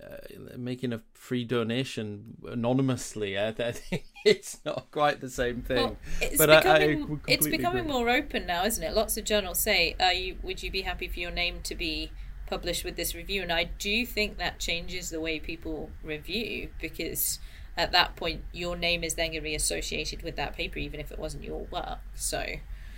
[0.02, 0.16] uh,
[0.56, 3.36] making a free donation anonymously?
[3.36, 5.76] I, I, think it's not quite the same thing.
[5.76, 7.92] Well, it's but becoming, I, I it's becoming agree.
[7.92, 8.94] more open now, isn't it?
[8.94, 10.36] Lots of journals say, "Are you?
[10.42, 12.12] Would you be happy for your name to be?"
[12.52, 13.40] Published with this review.
[13.40, 17.38] And I do think that changes the way people review because
[17.78, 21.00] at that point, your name is then going to be associated with that paper, even
[21.00, 22.00] if it wasn't your work.
[22.14, 22.44] So.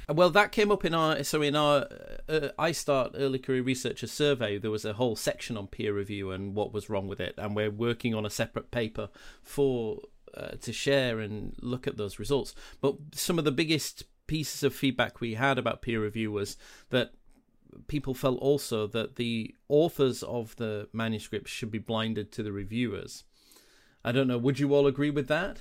[0.08, 1.86] Well, that came up in our so in our
[2.28, 4.58] uh, iStart early career researcher survey.
[4.58, 7.54] There was a whole section on peer review and what was wrong with it, and
[7.54, 9.08] we're working on a separate paper
[9.40, 10.00] for
[10.36, 12.56] uh, to share and look at those results.
[12.80, 16.56] But some of the biggest pieces of feedback we had about peer review was
[16.90, 17.12] that
[17.86, 23.24] people felt also that the authors of the manuscripts should be blinded to the reviewers.
[24.04, 24.38] I don't know.
[24.38, 25.60] Would you all agree with that?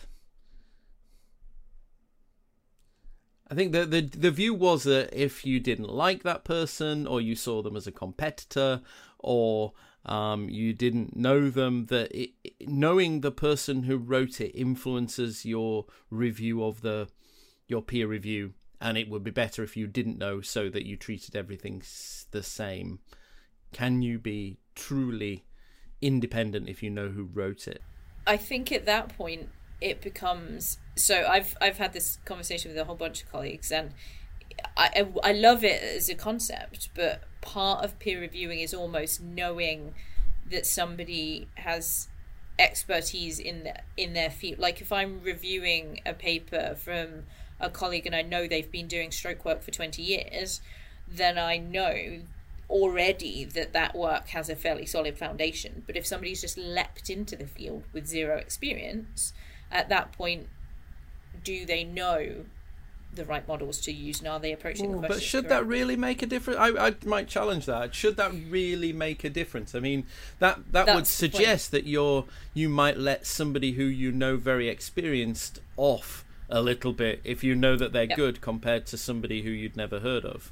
[3.49, 7.22] I think the, the the view was that if you didn't like that person or
[7.22, 8.82] you saw them as a competitor
[9.20, 9.74] or
[10.05, 15.86] um, you didn't know them, that it, knowing the person who wrote it influences your
[16.09, 17.09] review of the
[17.68, 18.53] your peer review,
[18.84, 21.82] and it would be better if you didn't know, so that you treated everything
[22.32, 23.00] the same.
[23.72, 25.46] Can you be truly
[26.02, 27.82] independent if you know who wrote it?
[28.28, 31.26] I think at that point it becomes so.
[31.26, 33.94] I've I've had this conversation with a whole bunch of colleagues, and
[34.76, 39.94] I I love it as a concept, but part of peer reviewing is almost knowing
[40.52, 42.10] that somebody has
[42.60, 44.60] expertise in the, in their field.
[44.60, 47.24] Like if I'm reviewing a paper from
[47.64, 50.61] a colleague and I know they've been doing stroke work for 20 years,
[51.07, 52.20] then I know
[52.70, 55.84] already that that work has a fairly solid foundation.
[55.88, 59.34] But if somebody's just leapt into the field with zero experience,
[59.72, 60.47] at that point,
[61.43, 62.45] do they know
[63.16, 65.16] the right models to use and are they approaching Ooh, the question?
[65.16, 66.59] But should that really make a difference?
[66.59, 67.93] I, I might challenge that.
[67.93, 69.76] Should that really make a difference?
[69.76, 70.05] I mean,
[70.39, 74.68] that that That's would suggest that you're you might let somebody who you know very
[74.68, 78.16] experienced off a little bit if you know that they're yep.
[78.16, 80.51] good compared to somebody who you'd never heard of.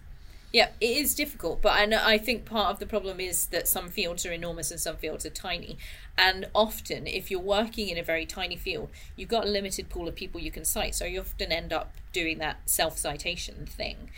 [0.52, 3.70] Yeah, it is difficult, but I know, I think part of the problem is that
[3.70, 5.78] some fields are enormous and some fields are tiny.
[6.18, 10.10] And often, if you're working in a very tiny field, you've got a limited pool
[10.10, 14.10] of people you can cite, so you often end up doing that self citation thing.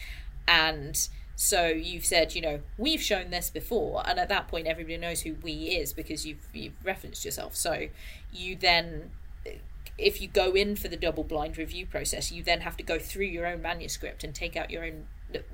[0.47, 4.97] And so you've said, you know, we've shown this before, and at that point, everybody
[4.97, 7.55] knows who we is because you've you've referenced yourself.
[7.55, 7.89] So
[8.31, 9.11] you then
[9.97, 12.97] if you go in for the double blind review process, you then have to go
[12.97, 15.05] through your own manuscript and take out your own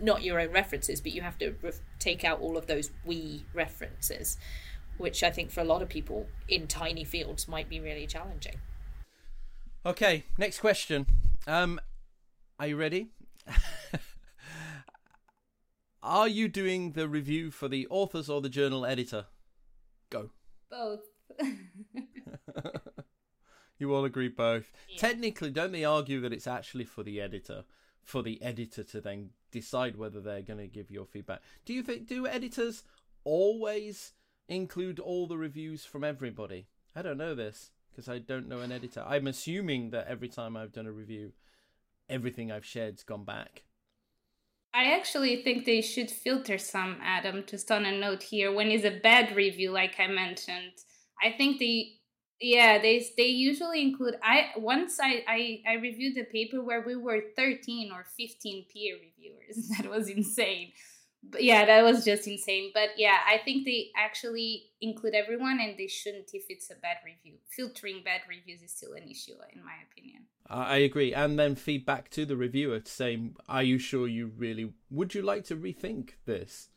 [0.01, 3.45] not your own references, but you have to re- take out all of those we
[3.53, 4.37] references,
[4.97, 8.55] which I think for a lot of people in tiny fields might be really challenging.
[9.85, 11.05] Okay, next question.
[11.47, 11.79] Um,
[12.59, 13.11] are you ready?
[16.03, 19.27] are you doing the review for the authors or the journal editor?
[20.09, 20.31] Go.
[20.69, 21.05] Both.
[23.79, 24.71] you all agree both.
[24.87, 24.99] Yeah.
[24.99, 27.63] Technically, don't they argue that it's actually for the editor?
[28.03, 31.41] For the editor to then decide whether they're going to give your feedback.
[31.65, 32.83] Do you think do editors
[33.23, 34.13] always
[34.47, 36.67] include all the reviews from everybody?
[36.95, 39.03] I don't know this because I don't know an editor.
[39.07, 41.33] I'm assuming that every time I've done a review,
[42.09, 43.63] everything I've shared's gone back.
[44.73, 48.53] I actually think they should filter some, Adam, just on a note here.
[48.53, 50.73] When is a bad review, like I mentioned,
[51.23, 51.98] I think they
[52.41, 56.95] yeah they they usually include i once I, I i reviewed a paper where we
[56.95, 60.71] were 13 or 15 peer reviewers that was insane.
[61.21, 65.77] But yeah that was just insane but yeah i think they actually include everyone and
[65.77, 67.39] they shouldn't if it's a bad review.
[67.49, 70.23] Filtering bad reviews is still an issue in my opinion.
[70.47, 75.13] I agree and then feedback to the reviewer saying are you sure you really would
[75.13, 76.69] you like to rethink this?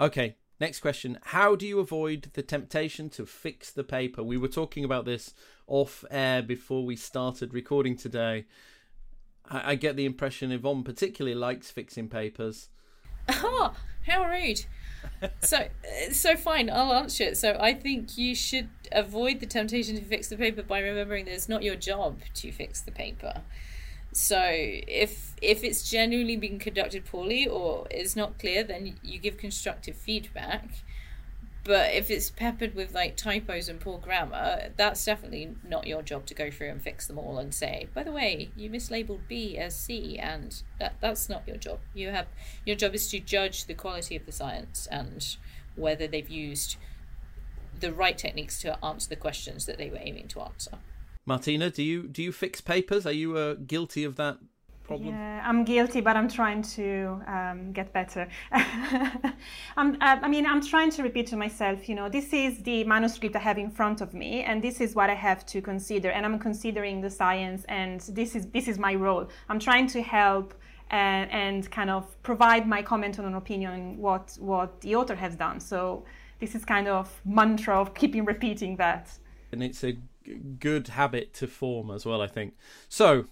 [0.00, 4.22] Okay Next question How do you avoid the temptation to fix the paper?
[4.22, 5.34] We were talking about this
[5.66, 8.46] off air before we started recording today.
[9.48, 12.68] I, I get the impression Yvonne particularly likes fixing papers.
[13.28, 13.74] Oh,
[14.06, 14.64] how rude.
[15.40, 15.66] so,
[16.12, 17.36] so fine, I'll answer it.
[17.36, 21.34] So, I think you should avoid the temptation to fix the paper by remembering that
[21.34, 23.42] it's not your job to fix the paper.
[24.16, 29.36] So if if it's genuinely being conducted poorly or is not clear, then you give
[29.36, 30.70] constructive feedback.
[31.64, 36.24] But if it's peppered with like typos and poor grammar, that's definitely not your job
[36.26, 39.58] to go through and fix them all and say, by the way, you mislabeled B
[39.58, 41.80] as C, and that that's not your job.
[41.92, 42.28] You have
[42.64, 45.36] your job is to judge the quality of the science and
[45.74, 46.78] whether they've used
[47.78, 50.78] the right techniques to answer the questions that they were aiming to answer.
[51.26, 53.04] Martina, do you do you fix papers?
[53.04, 54.38] Are you uh, guilty of that
[54.84, 55.08] problem?
[55.08, 58.28] Yeah, I'm guilty, but I'm trying to um, get better.
[58.52, 62.84] I'm, uh, I mean, I'm trying to repeat to myself, you know, this is the
[62.84, 66.10] manuscript I have in front of me, and this is what I have to consider,
[66.10, 69.28] and I'm considering the science, and this is this is my role.
[69.48, 70.54] I'm trying to help.
[70.88, 75.16] And, uh, and kind of provide my comment on an opinion what what the author
[75.16, 75.58] has done.
[75.58, 76.04] So
[76.38, 79.10] this is kind of mantra of keeping repeating that.
[79.50, 79.96] And it's a
[80.58, 82.54] good habit to form as well, I think.
[82.88, 83.26] So,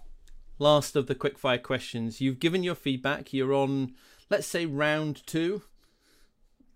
[0.58, 2.20] last of the quickfire questions.
[2.20, 3.32] You've given your feedback.
[3.32, 3.94] You're on,
[4.30, 5.62] let's say, round two.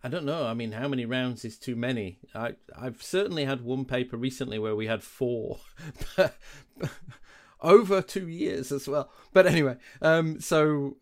[0.03, 0.47] I don't know.
[0.47, 2.19] I mean, how many rounds is too many?
[2.35, 5.59] I I've certainly had one paper recently where we had four,
[7.61, 9.11] over two years as well.
[9.33, 10.99] But anyway, um, so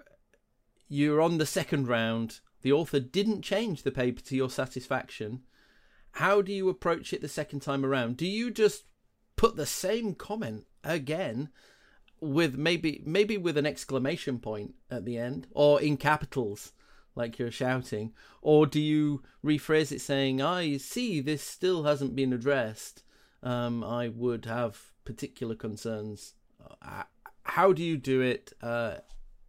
[0.89, 2.41] you're on the second round.
[2.62, 5.43] The author didn't change the paper to your satisfaction.
[6.12, 8.17] How do you approach it the second time around?
[8.17, 8.85] Do you just
[9.37, 11.51] put the same comment again
[12.20, 16.72] with maybe maybe with an exclamation point at the end or in capitals
[17.14, 18.12] like you're shouting.
[18.43, 23.03] Or do you rephrase it saying i see this still hasn't been addressed.
[23.43, 26.34] Um, i would have particular concerns.
[26.82, 27.05] Uh,
[27.43, 28.53] how do you do it?
[28.62, 28.97] Uh,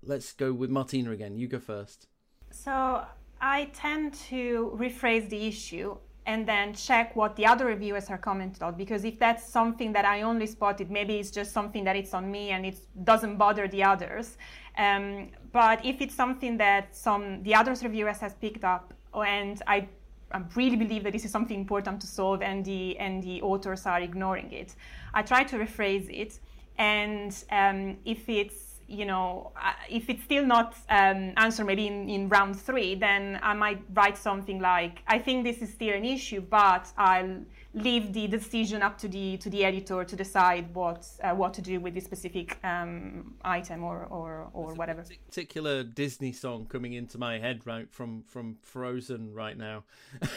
[0.03, 1.37] let's go with martina again.
[1.37, 2.07] You go first.
[2.51, 3.05] So
[3.39, 5.97] i tend to rephrase the issue
[6.27, 10.05] and then check what the other reviewers are commented on because if that's something that
[10.05, 13.67] i only spotted maybe it's just something that it's on me and it doesn't bother
[13.67, 14.37] the others
[14.77, 19.87] um, but if it's something that some the others reviewers has picked up and i
[20.29, 23.85] I really believe that this is something important to solve and the and the authors
[23.85, 24.75] are ignoring it.
[25.13, 26.39] I try to rephrase it
[26.77, 29.51] and um, if it's you know,
[29.89, 34.17] if it's still not um, answered maybe in, in round three, then I might write
[34.17, 37.41] something like, I think this is still an issue, but I'll
[37.73, 41.61] leave the decision up to the to the editor to decide what uh, what to
[41.61, 45.03] do with this specific um, item or or, or There's whatever.
[45.27, 49.83] particular Disney song coming into my head right from from Frozen right now.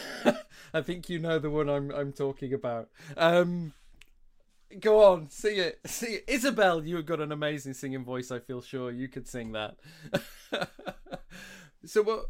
[0.73, 2.89] I think you know the one I'm I'm talking about.
[3.17, 3.73] Um,
[4.79, 5.79] Go on, sing it.
[5.85, 6.25] See it.
[6.27, 8.31] Isabel, you've got an amazing singing voice.
[8.31, 9.77] I feel sure you could sing that.
[11.85, 12.25] so what?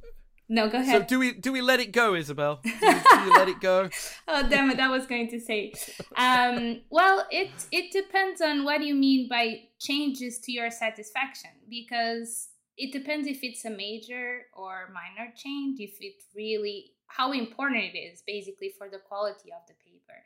[0.50, 1.04] No, go ahead.
[1.04, 2.60] So do we do we let it go, Isabel?
[2.64, 3.89] Do, do you let it go?
[4.28, 4.82] oh damn it!
[4.82, 5.72] I was going to say.
[6.18, 12.50] Um, well, it it depends on what you mean by changes to your satisfaction, because
[12.78, 15.80] it depends if it's a major or minor change.
[15.80, 20.20] If it really how important it is, basically, for the quality of the paper.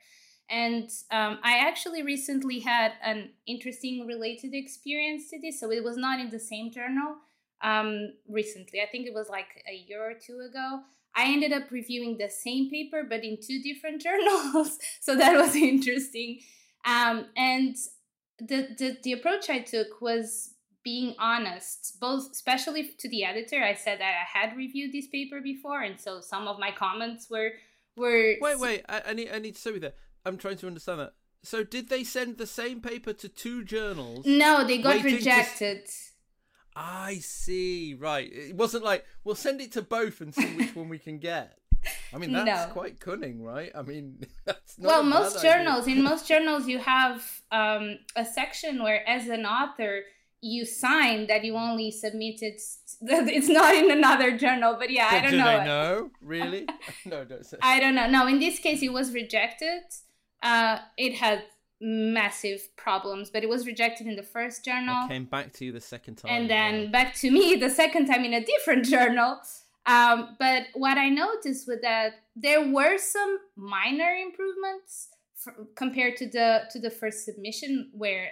[0.50, 5.60] And um, I actually recently had an interesting related experience to this.
[5.60, 7.16] So it was not in the same journal
[7.64, 8.82] um, recently.
[8.82, 10.82] I think it was like a year or two ago.
[11.16, 14.78] I ended up reviewing the same paper, but in two different journals.
[15.02, 16.40] so that was interesting.
[16.86, 17.76] Um, and
[18.40, 23.64] the, the, the approach I took was being honest, both especially to the editor.
[23.64, 27.28] I said that I had reviewed this paper before, and so some of my comments
[27.30, 27.50] were
[27.98, 28.36] were.
[28.40, 28.86] Wait, wait.
[28.88, 29.96] I, I need I need to say with that.
[30.26, 31.14] I'm trying to understand that.
[31.44, 34.26] So did they send the same paper to two journals?
[34.26, 35.86] No, they got rejected.
[35.86, 35.92] To...
[36.76, 37.94] I see.
[37.94, 38.32] Right.
[38.32, 41.60] It wasn't like we'll send it to both and see which one we can get.
[42.14, 42.74] I mean, that's no.
[42.74, 43.72] quite cunning, right?
[43.76, 49.08] I mean, that's well, most journals in most journals you have um, a section where,
[49.08, 50.02] as an author,
[50.42, 52.60] you sign that you only submitted.
[53.02, 55.52] It's not in another journal, but yeah, I don't do know.
[55.52, 56.12] Do they know?
[56.22, 56.68] Really?
[57.06, 57.58] no, don't say.
[57.62, 58.10] I don't know.
[58.10, 59.84] No, in this case, it was rejected.
[60.46, 61.44] Uh, it had
[61.82, 65.06] massive problems, but it was rejected in the first journal.
[65.06, 66.32] It came back to you the second time.
[66.32, 66.90] And then yeah.
[66.90, 69.40] back to me the second time in a different journal.
[69.88, 75.10] Um, but what I noticed was that there were some minor improvements
[75.76, 78.30] compared to the to the first submission, where,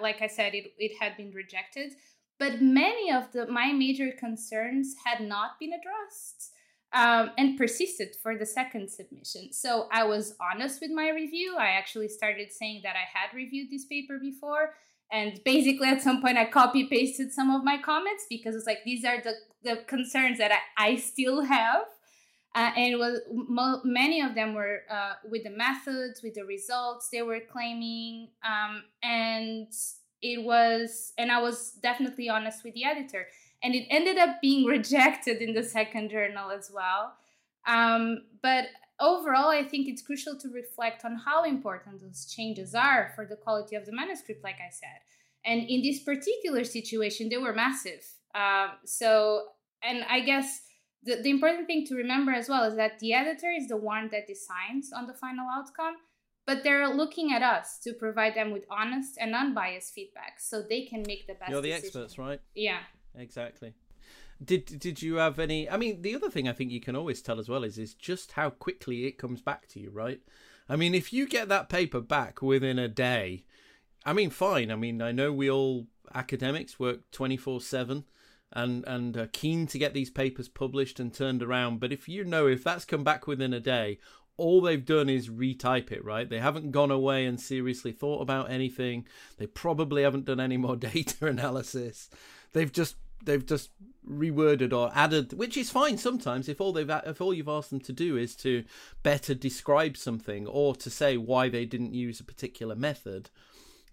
[0.00, 1.94] like I said, it, it had been rejected.
[2.38, 6.51] But many of the my major concerns had not been addressed
[6.92, 9.52] um, and persisted for the second submission.
[9.52, 11.56] So I was honest with my review.
[11.58, 14.74] I actually started saying that I had reviewed this paper before.
[15.10, 18.78] And basically, at some point, I copy pasted some of my comments because it's like
[18.84, 21.84] these are the, the concerns that I, I still have.
[22.54, 27.08] Uh, and was mo- many of them were uh, with the methods, with the results
[27.10, 29.68] they were claiming, um, and
[30.20, 33.26] it was, and I was definitely honest with the editor
[33.62, 37.14] and it ended up being rejected in the second journal as well.
[37.66, 38.66] Um, but
[39.00, 43.36] overall, I think it's crucial to reflect on how important those changes are for the
[43.36, 45.00] quality of the manuscript, like I said.
[45.44, 48.04] And in this particular situation, they were massive.
[48.34, 49.46] Um, so,
[49.82, 50.62] and I guess
[51.02, 54.08] the, the important thing to remember as well is that the editor is the one
[54.12, 55.96] that decides on the final outcome,
[56.46, 60.84] but they're looking at us to provide them with honest and unbiased feedback so they
[60.84, 62.02] can make the best You're the decision.
[62.02, 62.40] experts, right?
[62.54, 62.80] Yeah
[63.16, 63.74] exactly.
[64.44, 65.68] Did did you have any?
[65.68, 67.94] I mean, the other thing I think you can always tell as well is is
[67.94, 70.20] just how quickly it comes back to you, right?
[70.68, 73.44] I mean, if you get that paper back within a day,
[74.04, 74.70] I mean, fine.
[74.70, 78.04] I mean, I know we all academics work twenty four seven
[78.52, 81.80] and and are keen to get these papers published and turned around.
[81.80, 83.98] But if you know if that's come back within a day,
[84.36, 86.28] all they've done is retype it, right?
[86.28, 89.06] They haven't gone away and seriously thought about anything.
[89.38, 92.10] They probably haven't done any more data analysis.
[92.52, 93.70] They've just they've just
[94.08, 97.80] reworded or added, which is fine sometimes if all they've if all you've asked them
[97.80, 98.64] to do is to
[99.02, 103.30] better describe something or to say why they didn't use a particular method,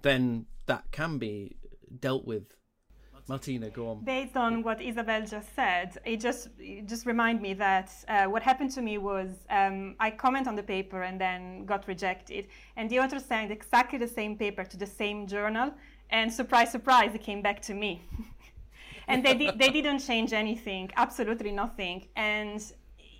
[0.01, 1.57] then that can be
[1.99, 2.55] dealt with.
[3.27, 4.03] Martina, go on.
[4.03, 8.41] Based on what Isabel just said, it just it just remind me that uh, what
[8.41, 12.89] happened to me was um, I comment on the paper and then got rejected, and
[12.89, 15.71] the author sent exactly the same paper to the same journal,
[16.09, 18.01] and surprise, surprise, it came back to me.
[19.09, 22.07] and they, did, they didn't change anything, absolutely nothing.
[22.15, 22.61] And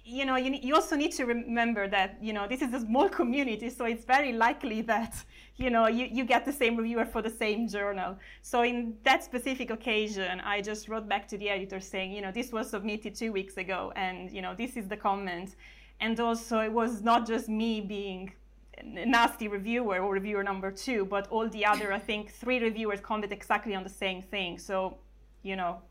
[0.10, 3.08] you know, you, you also need to remember that, you know, this is a small
[3.08, 5.14] community, so it's very likely that,
[5.58, 8.18] you know, you, you get the same reviewer for the same journal.
[8.42, 12.32] So in that specific occasion, I just wrote back to the editor saying, you know,
[12.32, 15.56] this was submitted two weeks ago, and, you know, this is the comment.
[16.00, 18.32] And also, it was not just me being
[18.80, 23.00] a nasty reviewer or reviewer number two, but all the other, I think, three reviewers
[23.00, 24.58] commented exactly on the same thing.
[24.58, 24.98] So,
[25.44, 25.82] you know,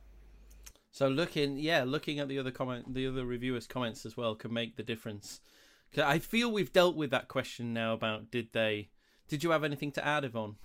[0.91, 4.53] so looking, yeah, looking at the other comment, the other reviewers' comments as well can
[4.53, 5.41] make the difference.
[5.97, 8.91] I feel we've dealt with that question now about did they?
[9.29, 10.57] Did you have anything to add, Yvonne?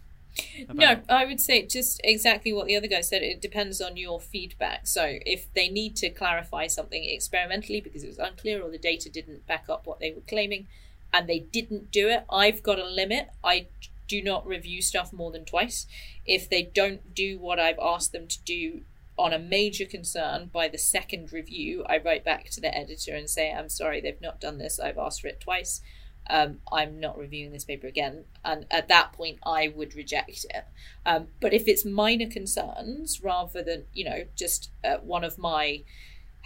[0.67, 0.75] About...
[1.07, 3.21] No, I would say just exactly what the other guy said.
[3.21, 4.87] It depends on your feedback.
[4.87, 9.09] So if they need to clarify something experimentally because it was unclear or the data
[9.09, 10.67] didn't back up what they were claiming,
[11.13, 13.27] and they didn't do it, I've got a limit.
[13.43, 13.67] I
[14.07, 15.87] do not review stuff more than twice.
[16.25, 18.81] If they don't do what I've asked them to do
[19.17, 23.29] on a major concern by the second review, I write back to the editor and
[23.29, 24.79] say, I'm sorry, they've not done this.
[24.79, 25.81] I've asked for it twice.
[26.29, 28.25] Um, I'm not reviewing this paper again.
[28.45, 30.65] And at that point, I would reject it.
[31.05, 35.83] Um, but if it's minor concerns rather than, you know, just uh, one of my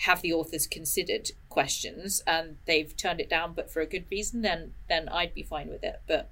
[0.01, 4.43] have the authors considered questions and they've turned it down but for a good reason
[4.43, 6.29] then then I'd be fine with it but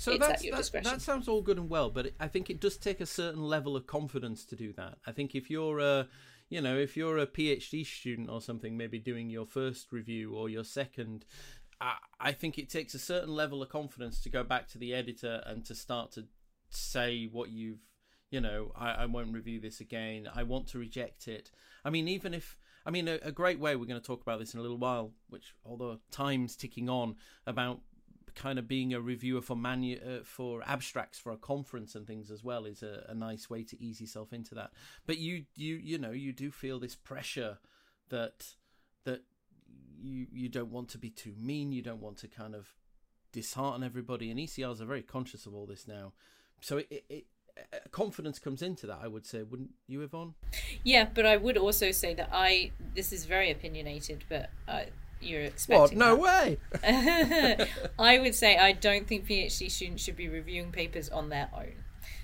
[0.00, 0.90] so it's at your discretion.
[0.90, 3.76] That sounds all good and well, but I think it does take a certain level
[3.76, 4.96] of confidence to do that.
[5.06, 6.08] I think if you're a,
[6.48, 10.48] you know, if you're a PhD student or something, maybe doing your first review or
[10.48, 11.26] your second,
[11.82, 14.94] I, I think it takes a certain level of confidence to go back to the
[14.94, 16.24] editor and to start to
[16.70, 17.80] say what you've,
[18.30, 20.30] you know, I, I won't review this again.
[20.34, 21.50] I want to reject it.
[21.84, 24.38] I mean, even if I mean, a, a, great way, we're going to talk about
[24.40, 27.80] this in a little while, which, although time's ticking on, about
[28.34, 32.30] kind of being a reviewer for manu- uh, for abstracts for a conference and things
[32.30, 34.70] as well is a, a nice way to ease yourself into that.
[35.06, 37.58] But you you you know you do feel this pressure
[38.08, 38.54] that
[39.04, 39.22] that
[40.00, 42.68] you you don't want to be too mean, you don't want to kind of
[43.32, 46.12] dishearten everybody, and ECRs are very conscious of all this now.
[46.60, 47.26] So it, it, it
[47.90, 50.34] confidence comes into that i would say wouldn't you yvonne
[50.84, 54.82] yeah but i would also say that i this is very opinionated but uh,
[55.20, 55.98] you're expecting.
[55.98, 56.16] What?
[56.16, 56.58] No that.
[56.82, 57.68] way.
[57.98, 61.72] I would say I don't think PhD students should be reviewing papers on their own.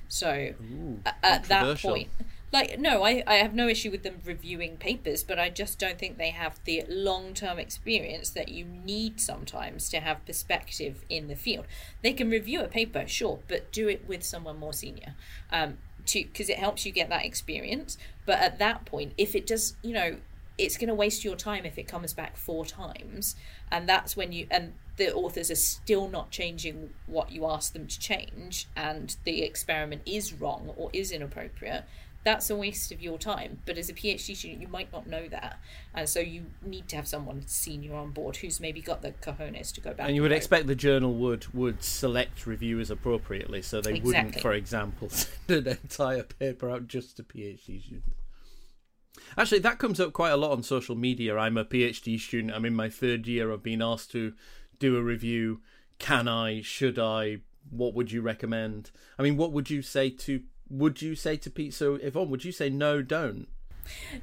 [0.09, 2.09] So Ooh, at that point,
[2.53, 5.99] like no, I, I have no issue with them reviewing papers, but I just don't
[5.99, 11.29] think they have the long term experience that you need sometimes to have perspective in
[11.29, 11.67] the field.
[12.03, 15.15] They can review a paper, sure, but do it with someone more senior.
[15.51, 17.99] Um, to because it helps you get that experience.
[18.25, 20.17] But at that point, if it does, you know,
[20.59, 23.37] it's going to waste your time if it comes back four times.
[23.71, 27.87] And that's when you and the authors are still not changing what you ask them
[27.87, 31.85] to change and the experiment is wrong or is inappropriate.
[32.25, 33.61] That's a waste of your time.
[33.67, 35.61] But as a phd student you might not know that.
[35.95, 39.73] And so you need to have someone senior on board who's maybe got the cojones
[39.75, 43.61] to go back and you would expect the journal would would select reviewers appropriately.
[43.61, 44.07] So they exactly.
[44.07, 48.26] wouldn't for example send an entire paper out just to phd students
[49.37, 51.37] Actually, that comes up quite a lot on social media.
[51.37, 52.55] I'm a PhD student.
[52.55, 53.53] I'm in my third year.
[53.53, 54.33] I've been asked to
[54.79, 55.61] do a review.
[55.99, 56.63] Can I?
[56.63, 57.39] Should I?
[57.71, 58.91] What would you recommend?
[59.19, 60.43] I mean, what would you say to?
[60.69, 61.75] Would you say to Pete?
[61.75, 63.03] So, Yvonne, would you say no?
[63.03, 63.49] Don't.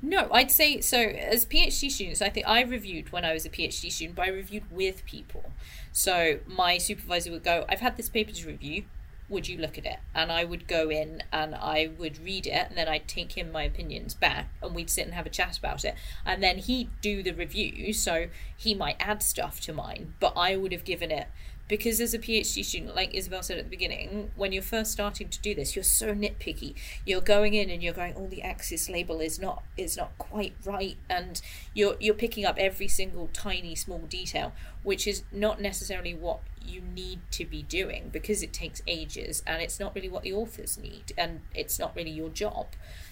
[0.01, 0.99] No, I'd say so.
[0.99, 4.29] As PhD students, I think I reviewed when I was a PhD student, but I
[4.29, 5.51] reviewed with people.
[5.91, 8.85] So my supervisor would go, "I've had this paper to review
[9.33, 9.97] would you look at it?
[10.15, 13.51] And I would go in and I would read it, and then I'd take him
[13.51, 15.95] my opinions back, and we'd sit and have a chat about it.
[16.25, 20.55] And then he'd do the review, so he might add stuff to mine, but I
[20.55, 21.27] would have given it
[21.67, 25.29] because as a PhD student, like Isabel said at the beginning, when you're first starting
[25.29, 26.75] to do this, you're so nitpicky.
[27.05, 30.53] You're going in and you're going, "Oh, the axis label is not is not quite
[30.65, 31.41] right," and
[31.73, 34.53] you're you're picking up every single tiny small detail,
[34.83, 39.61] which is not necessarily what you need to be doing because it takes ages and
[39.61, 42.67] it's not really what the authors need and it's not really your job.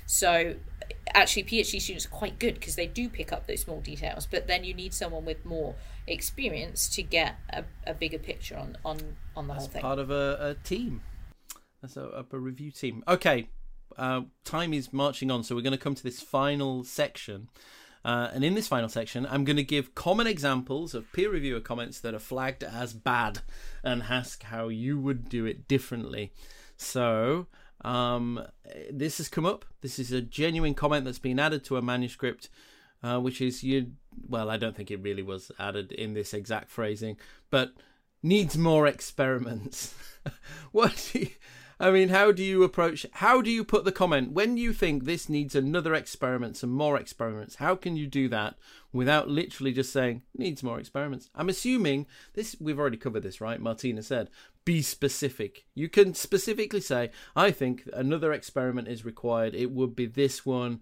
[0.05, 0.55] So
[1.13, 4.47] actually PhD students are quite good because they do pick up those small details, but
[4.47, 5.75] then you need someone with more
[6.07, 9.81] experience to get a, a bigger picture on on on the As whole thing.
[9.81, 11.01] Part of a, a team.
[11.81, 13.03] That's a, a review team.
[13.07, 13.49] Okay,
[13.97, 17.49] uh, time is marching on, so we're going to come to this final section.
[18.03, 21.59] Uh, and in this final section, I'm going to give common examples of peer reviewer
[21.59, 23.39] comments that are flagged as bad
[23.83, 26.31] and ask how you would do it differently.
[26.77, 27.45] So,
[27.83, 28.45] um,
[28.91, 29.65] this has come up.
[29.81, 32.49] This is a genuine comment that's been added to a manuscript,
[33.03, 33.91] uh, which is you.
[34.27, 37.17] Well, I don't think it really was added in this exact phrasing,
[37.49, 37.71] but
[38.21, 39.95] needs more experiments.
[40.71, 41.09] what?
[41.11, 41.27] Do You,
[41.81, 43.07] I mean, how do you approach?
[43.13, 46.95] How do you put the comment when you think this needs another experiment, some more
[46.95, 47.55] experiments?
[47.55, 48.55] How can you do that
[48.93, 51.31] without literally just saying needs more experiments?
[51.33, 52.05] I'm assuming
[52.35, 52.55] this.
[52.59, 53.59] We've already covered this, right?
[53.59, 54.29] Martina said,
[54.65, 59.55] "Be specific." You can specifically say, "I think another experiment is required.
[59.55, 60.81] It would be this one."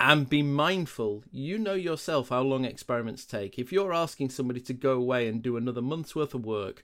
[0.00, 1.22] and be mindful.
[1.30, 3.56] You know yourself how long experiments take.
[3.56, 6.82] If you're asking somebody to go away and do another month's worth of work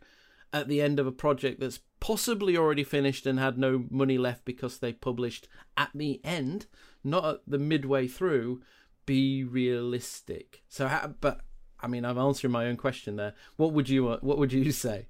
[0.53, 4.45] at the end of a project that's possibly already finished and had no money left
[4.45, 6.67] because they published at the end,
[7.05, 8.63] not at the midway through,
[9.05, 10.63] be realistic.
[10.69, 11.41] So, but
[11.81, 13.35] I mean, I'm answering my own question there.
[13.57, 15.09] What would you uh, What would you say?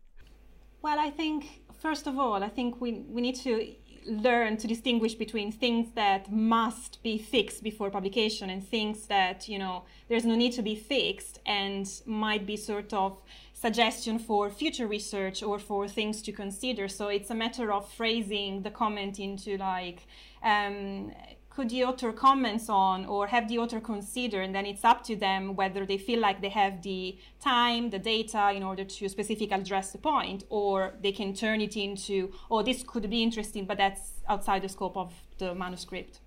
[0.83, 3.75] Well, I think first of all, I think we we need to
[4.07, 9.59] learn to distinguish between things that must be fixed before publication and things that you
[9.59, 13.21] know there's no need to be fixed and might be sort of
[13.53, 16.87] suggestion for future research or for things to consider.
[16.89, 20.07] So it's a matter of phrasing the comment into like
[20.43, 21.13] um,
[21.59, 25.17] could the author comments on or have the author consider and then it's up to
[25.17, 29.51] them whether they feel like they have the time the data in order to specifically
[29.51, 33.77] address the point or they can turn it into oh this could be interesting but
[33.77, 36.21] that's outside the scope of the manuscript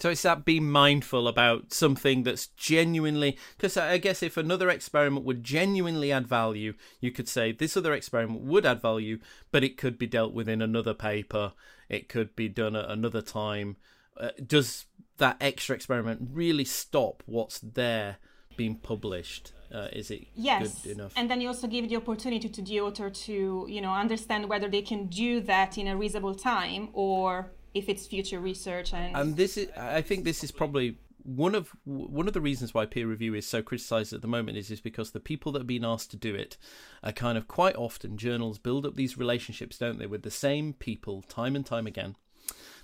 [0.00, 5.26] so it's that being mindful about something that's genuinely because I guess if another experiment
[5.26, 9.20] would genuinely add value, you could say this other experiment would add value,
[9.52, 11.52] but it could be dealt with in another paper.
[11.88, 13.76] It could be done at another time
[14.18, 14.86] uh, does
[15.18, 18.16] that extra experiment really stop what's there
[18.56, 19.52] being published?
[19.72, 20.82] Uh, is it yes.
[20.82, 21.12] good enough?
[21.16, 24.68] And then you also give the opportunity to the author to, you know, understand whether
[24.68, 28.92] they can do that in a reasonable time or if it's future research.
[28.92, 32.74] And, and this is, I think, this is probably one of one of the reasons
[32.74, 35.60] why peer review is so criticized at the moment is is because the people that
[35.60, 36.58] have been asked to do it
[37.02, 40.74] are kind of quite often journals build up these relationships, don't they, with the same
[40.74, 42.14] people time and time again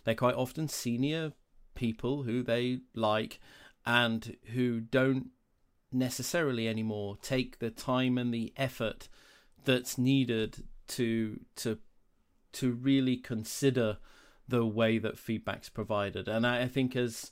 [0.05, 1.33] they're quite often senior
[1.75, 3.41] people who they like
[3.87, 5.31] and who don't
[5.93, 9.09] necessarily anymore take the time and the effort
[9.65, 11.79] that's needed to to
[12.53, 13.99] to really consider
[14.49, 16.29] the way that feedback's provided.
[16.29, 17.31] And I, I think as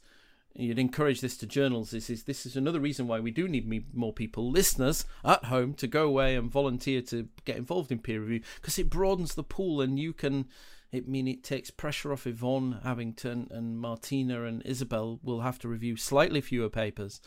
[0.54, 3.94] you'd encourage this to journals this is this is another reason why we do need
[3.94, 8.20] more people listeners at home to go away and volunteer to get involved in peer
[8.20, 10.46] review because it broadens the pool and you can
[10.90, 15.68] it mean it takes pressure off Yvonne Abington and Martina and Isabel will have to
[15.68, 17.20] review slightly fewer papers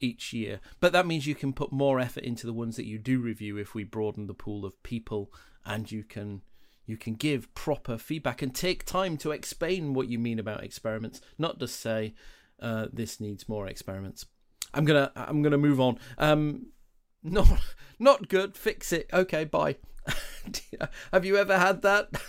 [0.00, 0.60] each year.
[0.80, 3.56] But that means you can put more effort into the ones that you do review
[3.56, 5.32] if we broaden the pool of people
[5.64, 6.42] and you can
[6.86, 11.20] you can give proper feedback and take time to explain what you mean about experiments,
[11.38, 12.14] not just say
[12.60, 14.26] uh, this needs more experiments.
[14.72, 15.98] I'm gonna I'm gonna move on.
[16.18, 16.66] Um,
[17.22, 17.48] not
[17.98, 18.56] not good.
[18.56, 19.08] Fix it.
[19.12, 19.76] Okay, bye.
[21.12, 22.10] Have you ever had that?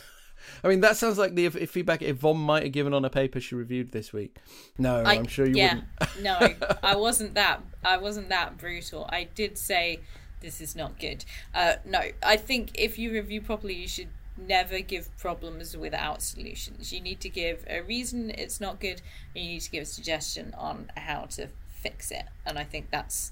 [0.64, 3.56] I mean, that sounds like the feedback Yvonne might have given on a paper she
[3.56, 4.38] reviewed this week.
[4.78, 6.24] No, I, am sure you yeah, wouldn't.
[6.62, 7.62] no, I wasn't that.
[7.84, 9.08] I wasn't that brutal.
[9.10, 10.00] I did say
[10.42, 11.26] this is not good.
[11.54, 16.92] Uh, no, I think if you review properly, you should never give problems without solutions.
[16.92, 19.02] You need to give a reason it's not good,
[19.36, 22.26] and you need to give a suggestion on how to fix it.
[22.46, 23.32] And I think that's.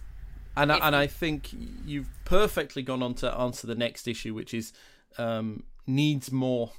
[0.55, 1.49] And I, and I think
[1.85, 4.71] you've perfectly gone on to answer the next issue, which is
[5.17, 6.71] um, needs more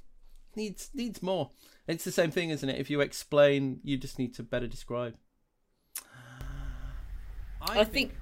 [0.57, 1.50] needs needs more.
[1.86, 2.80] It's the same thing, isn't it?
[2.80, 5.16] If you explain, you just need to better describe.
[7.61, 8.12] I, I think, think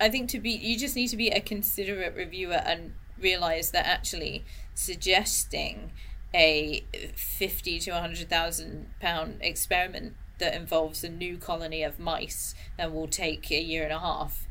[0.00, 3.86] I think to be you just need to be a considerate reviewer and realize that
[3.86, 5.92] actually suggesting
[6.34, 6.84] a
[7.16, 13.50] 50 to 100,000 pound experiment that involves a new colony of mice and will take
[13.50, 14.46] a year and a half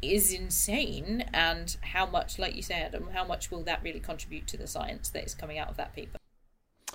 [0.00, 4.46] is insane and how much like you said Adam how much will that really contribute
[4.48, 6.18] to the science that is coming out of that paper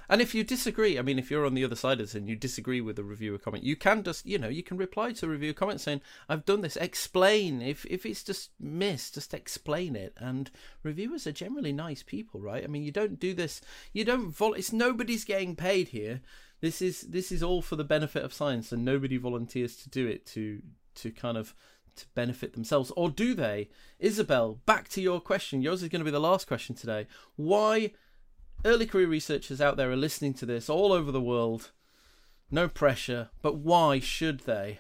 [0.10, 2.28] and if you disagree, I mean, if you're on the other side of this and
[2.28, 5.22] you disagree with the reviewer comment, you can just, you know, you can reply to
[5.22, 9.96] the reviewer comment saying, "I've done this." Explain if if it's just missed, just explain
[9.96, 10.14] it.
[10.18, 10.50] And
[10.84, 12.64] reviewers are generally nice people, right?
[12.64, 13.62] I mean, you don't do this,
[13.94, 14.54] you don't vol.
[14.54, 16.22] It's nobody's getting paid here.
[16.62, 20.08] This is this is all for the benefit of science, and nobody volunteers to do
[20.08, 20.62] it to
[20.96, 21.54] to kind of
[21.98, 23.70] to benefit themselves, or do they?
[24.00, 25.62] Isabel, back to your question.
[25.62, 27.08] Yours is going to be the last question today.
[27.36, 27.92] Why?
[28.66, 31.72] Early career researchers out there are listening to this all over the world.
[32.50, 34.80] No pressure, but why should they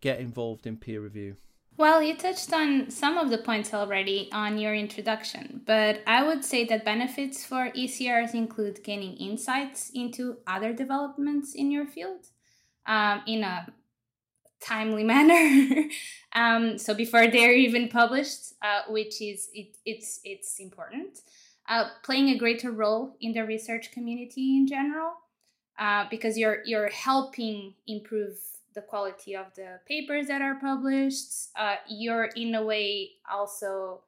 [0.00, 1.36] get involved in peer review?
[1.76, 6.44] Well, you touched on some of the points already on your introduction, but I would
[6.44, 12.26] say that benefits for ECRs include gaining insights into other developments in your field
[12.86, 13.72] um, in a
[14.60, 15.88] timely manner.
[16.34, 21.20] um, so before they're even published, uh, which is it, it's it's important.
[21.72, 25.12] Uh, playing a greater role in the research community in general,
[25.78, 28.36] uh, because you're you're helping improve
[28.74, 31.30] the quality of the papers that are published.
[31.56, 34.02] Uh, you're in a way also,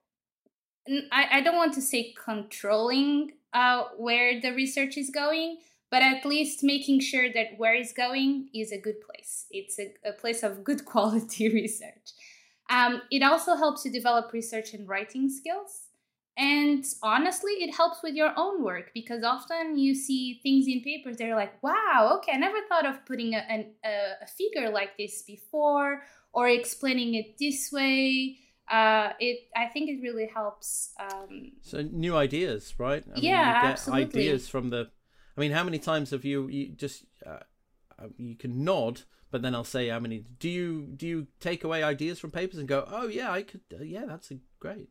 [1.10, 5.58] I, I don't want to say controlling uh, where the research is going,
[5.90, 9.46] but at least making sure that where it's going is a good place.
[9.50, 12.12] It's a, a place of good quality research.
[12.68, 15.84] Um, it also helps you develop research and writing skills.
[16.37, 21.16] And honestly, it helps with your own work because often you see things in papers
[21.16, 23.89] they're like, wow, okay, I never thought of putting a, a,
[24.22, 28.39] a figure like this before or explaining it this way.
[28.68, 30.93] Uh, it I think it really helps.
[30.99, 33.05] Um, so new ideas, right?
[33.14, 34.22] I yeah, mean, absolutely.
[34.22, 34.91] Ideas from the.
[35.37, 37.41] I mean, how many times have you you just uh,
[37.99, 40.24] uh, you can nod, but then I'll say how many.
[40.39, 43.61] Do you do you take away ideas from papers and go, oh yeah, I could,
[43.72, 44.89] uh, yeah, that's a, great.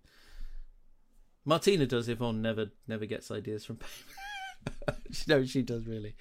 [1.46, 2.08] Martina does.
[2.10, 3.92] Yvonne never never gets ideas from paper.
[5.28, 6.16] no, she does really.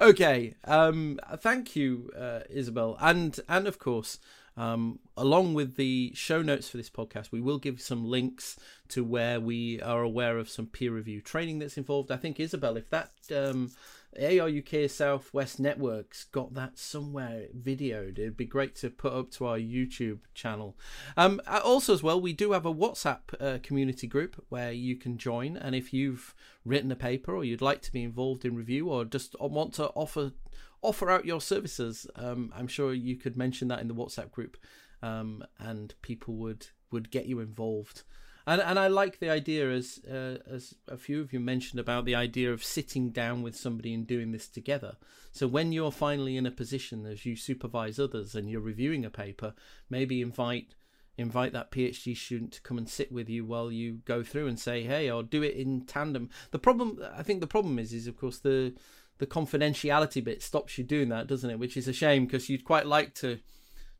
[0.00, 0.54] Okay.
[0.64, 4.18] Um, thank you, uh, Isabel, and and of course,
[4.56, 8.58] um, along with the show notes for this podcast, we will give some links
[8.88, 12.10] to where we are aware of some peer review training that's involved.
[12.10, 13.70] I think Isabel, if that um,
[14.16, 18.18] ARUK Southwest Networks got that somewhere videoed.
[18.18, 20.76] It'd be great to put up to our YouTube channel.
[21.16, 25.18] Um, also, as well, we do have a WhatsApp uh, community group where you can
[25.18, 25.56] join.
[25.56, 26.34] And if you've
[26.64, 29.88] written a paper or you'd like to be involved in review or just want to
[29.90, 30.32] offer
[30.80, 34.56] offer out your services, um, I'm sure you could mention that in the WhatsApp group,
[35.02, 38.02] um, and people would would get you involved
[38.48, 42.06] and and I like the idea as uh, as a few of you mentioned about
[42.06, 44.96] the idea of sitting down with somebody and doing this together.
[45.32, 49.10] So when you're finally in a position as you supervise others and you're reviewing a
[49.10, 49.52] paper,
[49.90, 50.74] maybe invite
[51.18, 54.58] invite that PhD student to come and sit with you while you go through and
[54.58, 56.30] say, "Hey," or do it in tandem.
[56.50, 58.74] The problem, I think, the problem is, is of course the
[59.18, 61.58] the confidentiality bit stops you doing that, doesn't it?
[61.58, 63.40] Which is a shame because you'd quite like to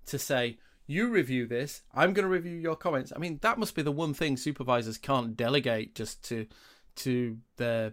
[0.07, 0.57] to say,
[0.89, 3.13] you review this i'm going to review your comments.
[3.15, 6.47] I mean that must be the one thing supervisors can't delegate just to
[6.97, 7.93] to their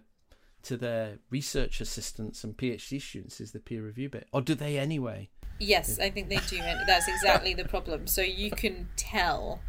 [0.64, 4.26] to their research assistants and phd students is the peer review bit.
[4.32, 5.28] Or do they anyway?
[5.60, 8.08] Yes i think they do that's exactly the problem.
[8.08, 9.60] So you can tell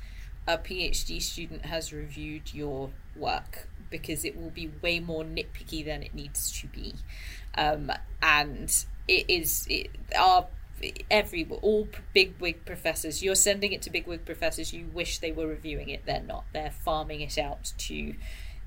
[0.47, 6.03] a phd student has reviewed your work because it will be way more nitpicky than
[6.03, 6.93] it needs to be.
[7.57, 8.73] Um, and
[9.07, 10.47] it is it, our
[11.09, 13.23] every all big wig professors.
[13.23, 14.73] You're sending it to big wig professors.
[14.73, 16.05] You wish they were reviewing it.
[16.05, 16.45] They're not.
[16.53, 18.13] They're farming it out to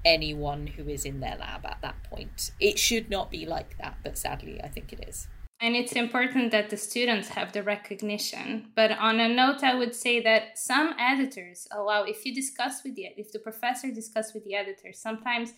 [0.04, 2.52] anyone who is in their lab at that point.
[2.61, 5.28] It should not be like that but sadly i think it is.
[5.62, 8.70] And it's important that the students have the recognition.
[8.74, 12.94] But on a note i would say that some editors allow if you discuss with
[12.94, 15.52] the if the professor discuss with the editor sometimes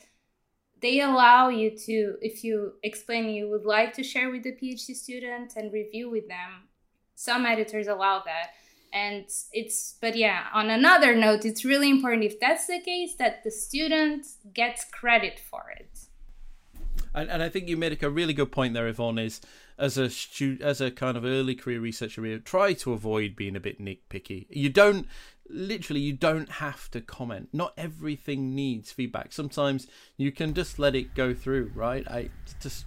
[0.82, 4.94] they allow you to if you explain you would like to share with the phd
[4.94, 6.68] student and review with them
[7.22, 8.50] some editors allow that.
[8.92, 13.42] And it's but yeah on another note it's really important if that's the case that
[13.42, 16.00] the student gets credit for it.
[17.14, 19.40] And, and i think you made a really good point there yvonne is
[19.78, 23.60] as a stu- as a kind of early career researcher try to avoid being a
[23.60, 24.46] bit nitpicky.
[24.50, 25.08] You don't
[25.48, 27.48] literally you don't have to comment.
[27.52, 29.32] Not everything needs feedback.
[29.32, 29.86] Sometimes
[30.16, 32.06] you can just let it go through right?
[32.08, 32.30] I
[32.60, 32.86] just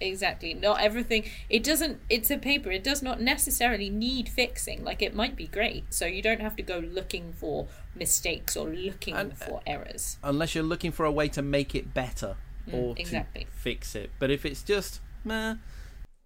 [0.00, 0.54] exactly.
[0.54, 4.84] Not everything it doesn't it's a paper it does not necessarily need fixing.
[4.84, 8.68] Like it might be great so you don't have to go looking for mistakes or
[8.68, 10.18] looking and, for errors.
[10.24, 12.36] unless you're looking for a way to make it better
[12.68, 13.44] mm, or exactly.
[13.44, 14.10] to fix it.
[14.18, 15.56] But if it's just meh,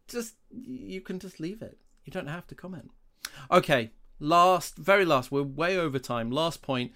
[0.08, 1.78] just you can just leave it.
[2.04, 2.90] You don't have to comment.
[3.50, 6.30] Okay last, very last, we're way over time.
[6.30, 6.92] Last point.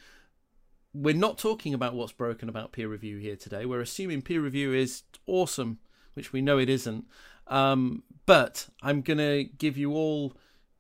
[0.93, 3.65] We're not talking about what's broken about peer review here today.
[3.65, 5.79] We're assuming peer review is awesome,
[6.15, 7.05] which we know it isn't.
[7.47, 10.37] Um, but I'm going to give you all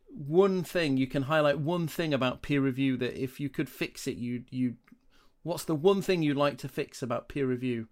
[0.08, 0.96] one thing.
[0.96, 4.44] You can highlight one thing about peer review that if you could fix it, you
[4.50, 4.74] you.
[5.42, 7.88] What's the one thing you'd like to fix about peer review?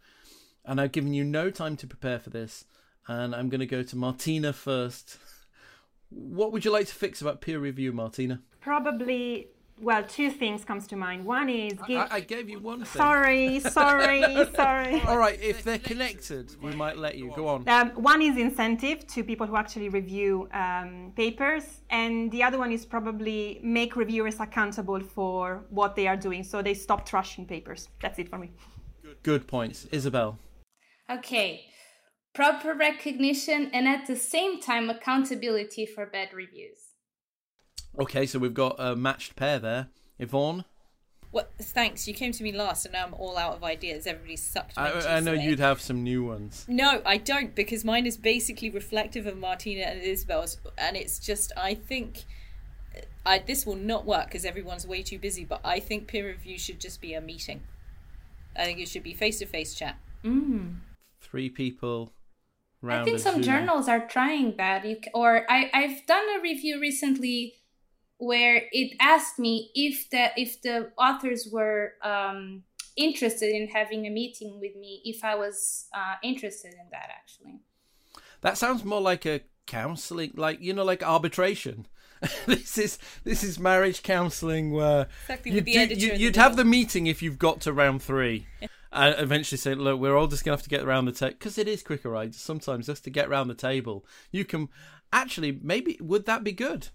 [0.65, 2.65] And I've given you no time to prepare for this.
[3.07, 5.19] And I'm going to go to Martina first.
[6.11, 8.41] What would you like to fix about peer review, Martina?
[8.61, 9.49] Probably
[9.81, 11.25] well, two things comes to mind.
[11.25, 11.99] One is give...
[11.99, 12.79] I, I, gave you one.
[12.79, 12.87] Thing.
[12.87, 14.23] Sorry, sorry,
[14.55, 15.01] sorry.
[15.03, 17.69] All right, if they're connected, we might let you go on.
[17.69, 22.73] Um, one is incentive to people who actually review um, papers, and the other one
[22.73, 27.89] is probably make reviewers accountable for what they are doing, so they stop trashing papers.
[28.01, 28.51] That's it for me.
[29.23, 30.39] Good points, Isabel.
[31.11, 31.65] Okay,
[32.33, 36.79] proper recognition, and at the same time, accountability for bad reviews.
[37.99, 39.89] Okay, so we've got a matched pair there.
[40.19, 40.65] Yvonne?
[41.31, 41.53] What?
[41.61, 42.09] Thanks.
[42.09, 44.07] You came to me last, and now I'm all out of ideas.
[44.07, 44.77] Everybody sucked.
[44.77, 45.45] my I, I know away.
[45.45, 46.65] you'd have some new ones.
[46.69, 51.53] No, I don't because mine is basically reflective of Martina and Isabel's, and it's just
[51.57, 52.25] I think
[53.27, 55.45] I this will not work because everyone's way too busy.
[55.45, 57.63] But I think peer review should just be a meeting.
[58.57, 59.99] I think it should be face to face chat.
[60.25, 60.77] Mm.
[61.21, 62.13] Three people.
[62.87, 64.85] I think some journals are trying that.
[64.85, 67.55] You or I, I've done a review recently
[68.19, 72.63] where it asked me if the if the authors were um,
[72.97, 77.11] interested in having a meeting with me, if I was uh, interested in that.
[77.11, 77.61] Actually,
[78.43, 81.87] That sounds more like a counselling, like you know, like arbitration.
[82.47, 86.37] this is this is marriage counselling where Exactly, you with the do, editor you, you'd
[86.37, 88.47] have the meeting if you've got to round three,
[88.93, 91.59] and eventually say, look, we're all just gonna have to get around the table because
[91.59, 92.35] it is quicker, right?
[92.35, 94.69] Sometimes just to get around the table, you can
[95.13, 96.89] actually maybe would that be good?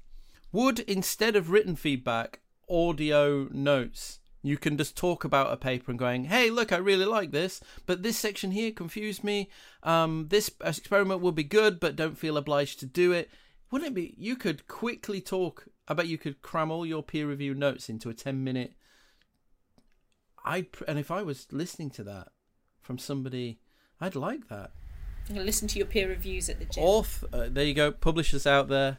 [0.51, 4.19] Would instead of written feedback, audio notes?
[4.45, 7.61] You can just talk about a paper and going, "Hey, look, I really like this,
[7.85, 9.49] but this section here confused me.
[9.83, 13.29] Um, this experiment will be good, but don't feel obliged to do it."
[13.71, 14.13] Wouldn't it be?
[14.17, 15.67] You could quickly talk.
[15.87, 18.73] I bet you could cram all your peer review notes into a ten minute.
[20.45, 22.29] I and if I was listening to that
[22.81, 23.59] from somebody,
[23.99, 24.71] I'd like that.
[25.29, 26.83] Listen to your peer reviews at the gym.
[26.83, 27.91] Auth, uh, there you go.
[27.91, 28.97] Publishers out there,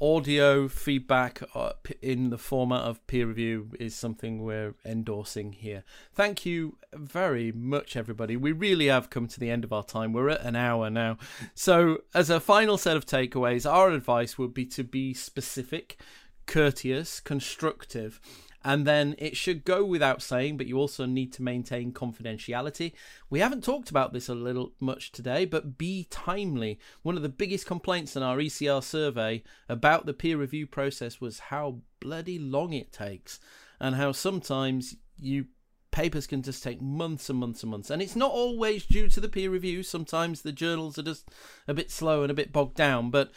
[0.00, 5.84] audio feedback uh, in the format of peer review is something we're endorsing here.
[6.14, 8.36] Thank you very much, everybody.
[8.36, 10.14] We really have come to the end of our time.
[10.14, 11.18] We're at an hour now.
[11.54, 16.00] So, as a final set of takeaways, our advice would be to be specific,
[16.46, 18.20] courteous, constructive.
[18.62, 22.92] And then it should go without saying, but you also need to maintain confidentiality.
[23.30, 26.78] We haven't talked about this a little much today, but be timely.
[27.02, 31.38] One of the biggest complaints in our ECR survey about the peer review process was
[31.38, 33.40] how bloody long it takes,
[33.80, 35.46] and how sometimes you
[35.90, 37.90] papers can just take months and months and months.
[37.90, 39.82] And it's not always due to the peer review.
[39.82, 41.28] Sometimes the journals are just
[41.66, 43.10] a bit slow and a bit bogged down.
[43.10, 43.32] But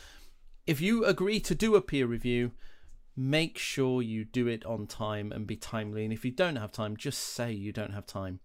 [0.67, 2.51] if you agree to do a peer review,
[3.15, 6.03] make sure you do it on time and be timely.
[6.03, 8.39] And if you don't have time, just say you don't have time.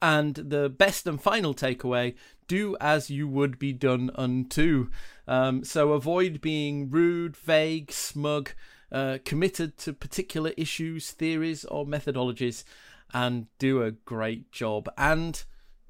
[0.00, 2.14] And the best and final takeaway
[2.46, 4.90] do as you would be done unto.
[5.26, 8.52] Um, so avoid being rude, vague, smug,
[8.92, 12.64] uh, committed to particular issues, theories, or methodologies,
[13.12, 14.88] and do a great job.
[14.96, 15.42] And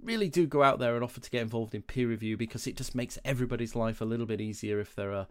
[0.03, 2.77] really do go out there and offer to get involved in peer review because it
[2.77, 5.27] just makes everybody's life a little bit easier if there are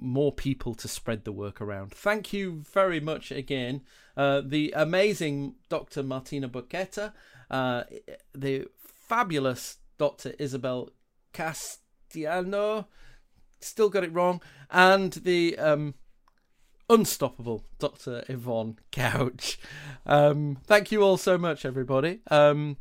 [0.00, 1.92] more people to spread the work around.
[1.92, 3.82] Thank you very much again.
[4.16, 6.02] Uh, the amazing Dr.
[6.02, 7.12] Martina Bucchetta,
[7.50, 7.84] uh,
[8.34, 10.34] the fabulous Dr.
[10.38, 10.90] Isabel
[11.32, 12.86] Castiano,
[13.60, 14.40] still got it wrong,
[14.70, 15.94] and the um,
[16.88, 18.24] unstoppable Dr.
[18.28, 19.58] Yvonne Couch.
[20.06, 22.20] Um, thank you all so much, everybody.
[22.30, 22.76] Um,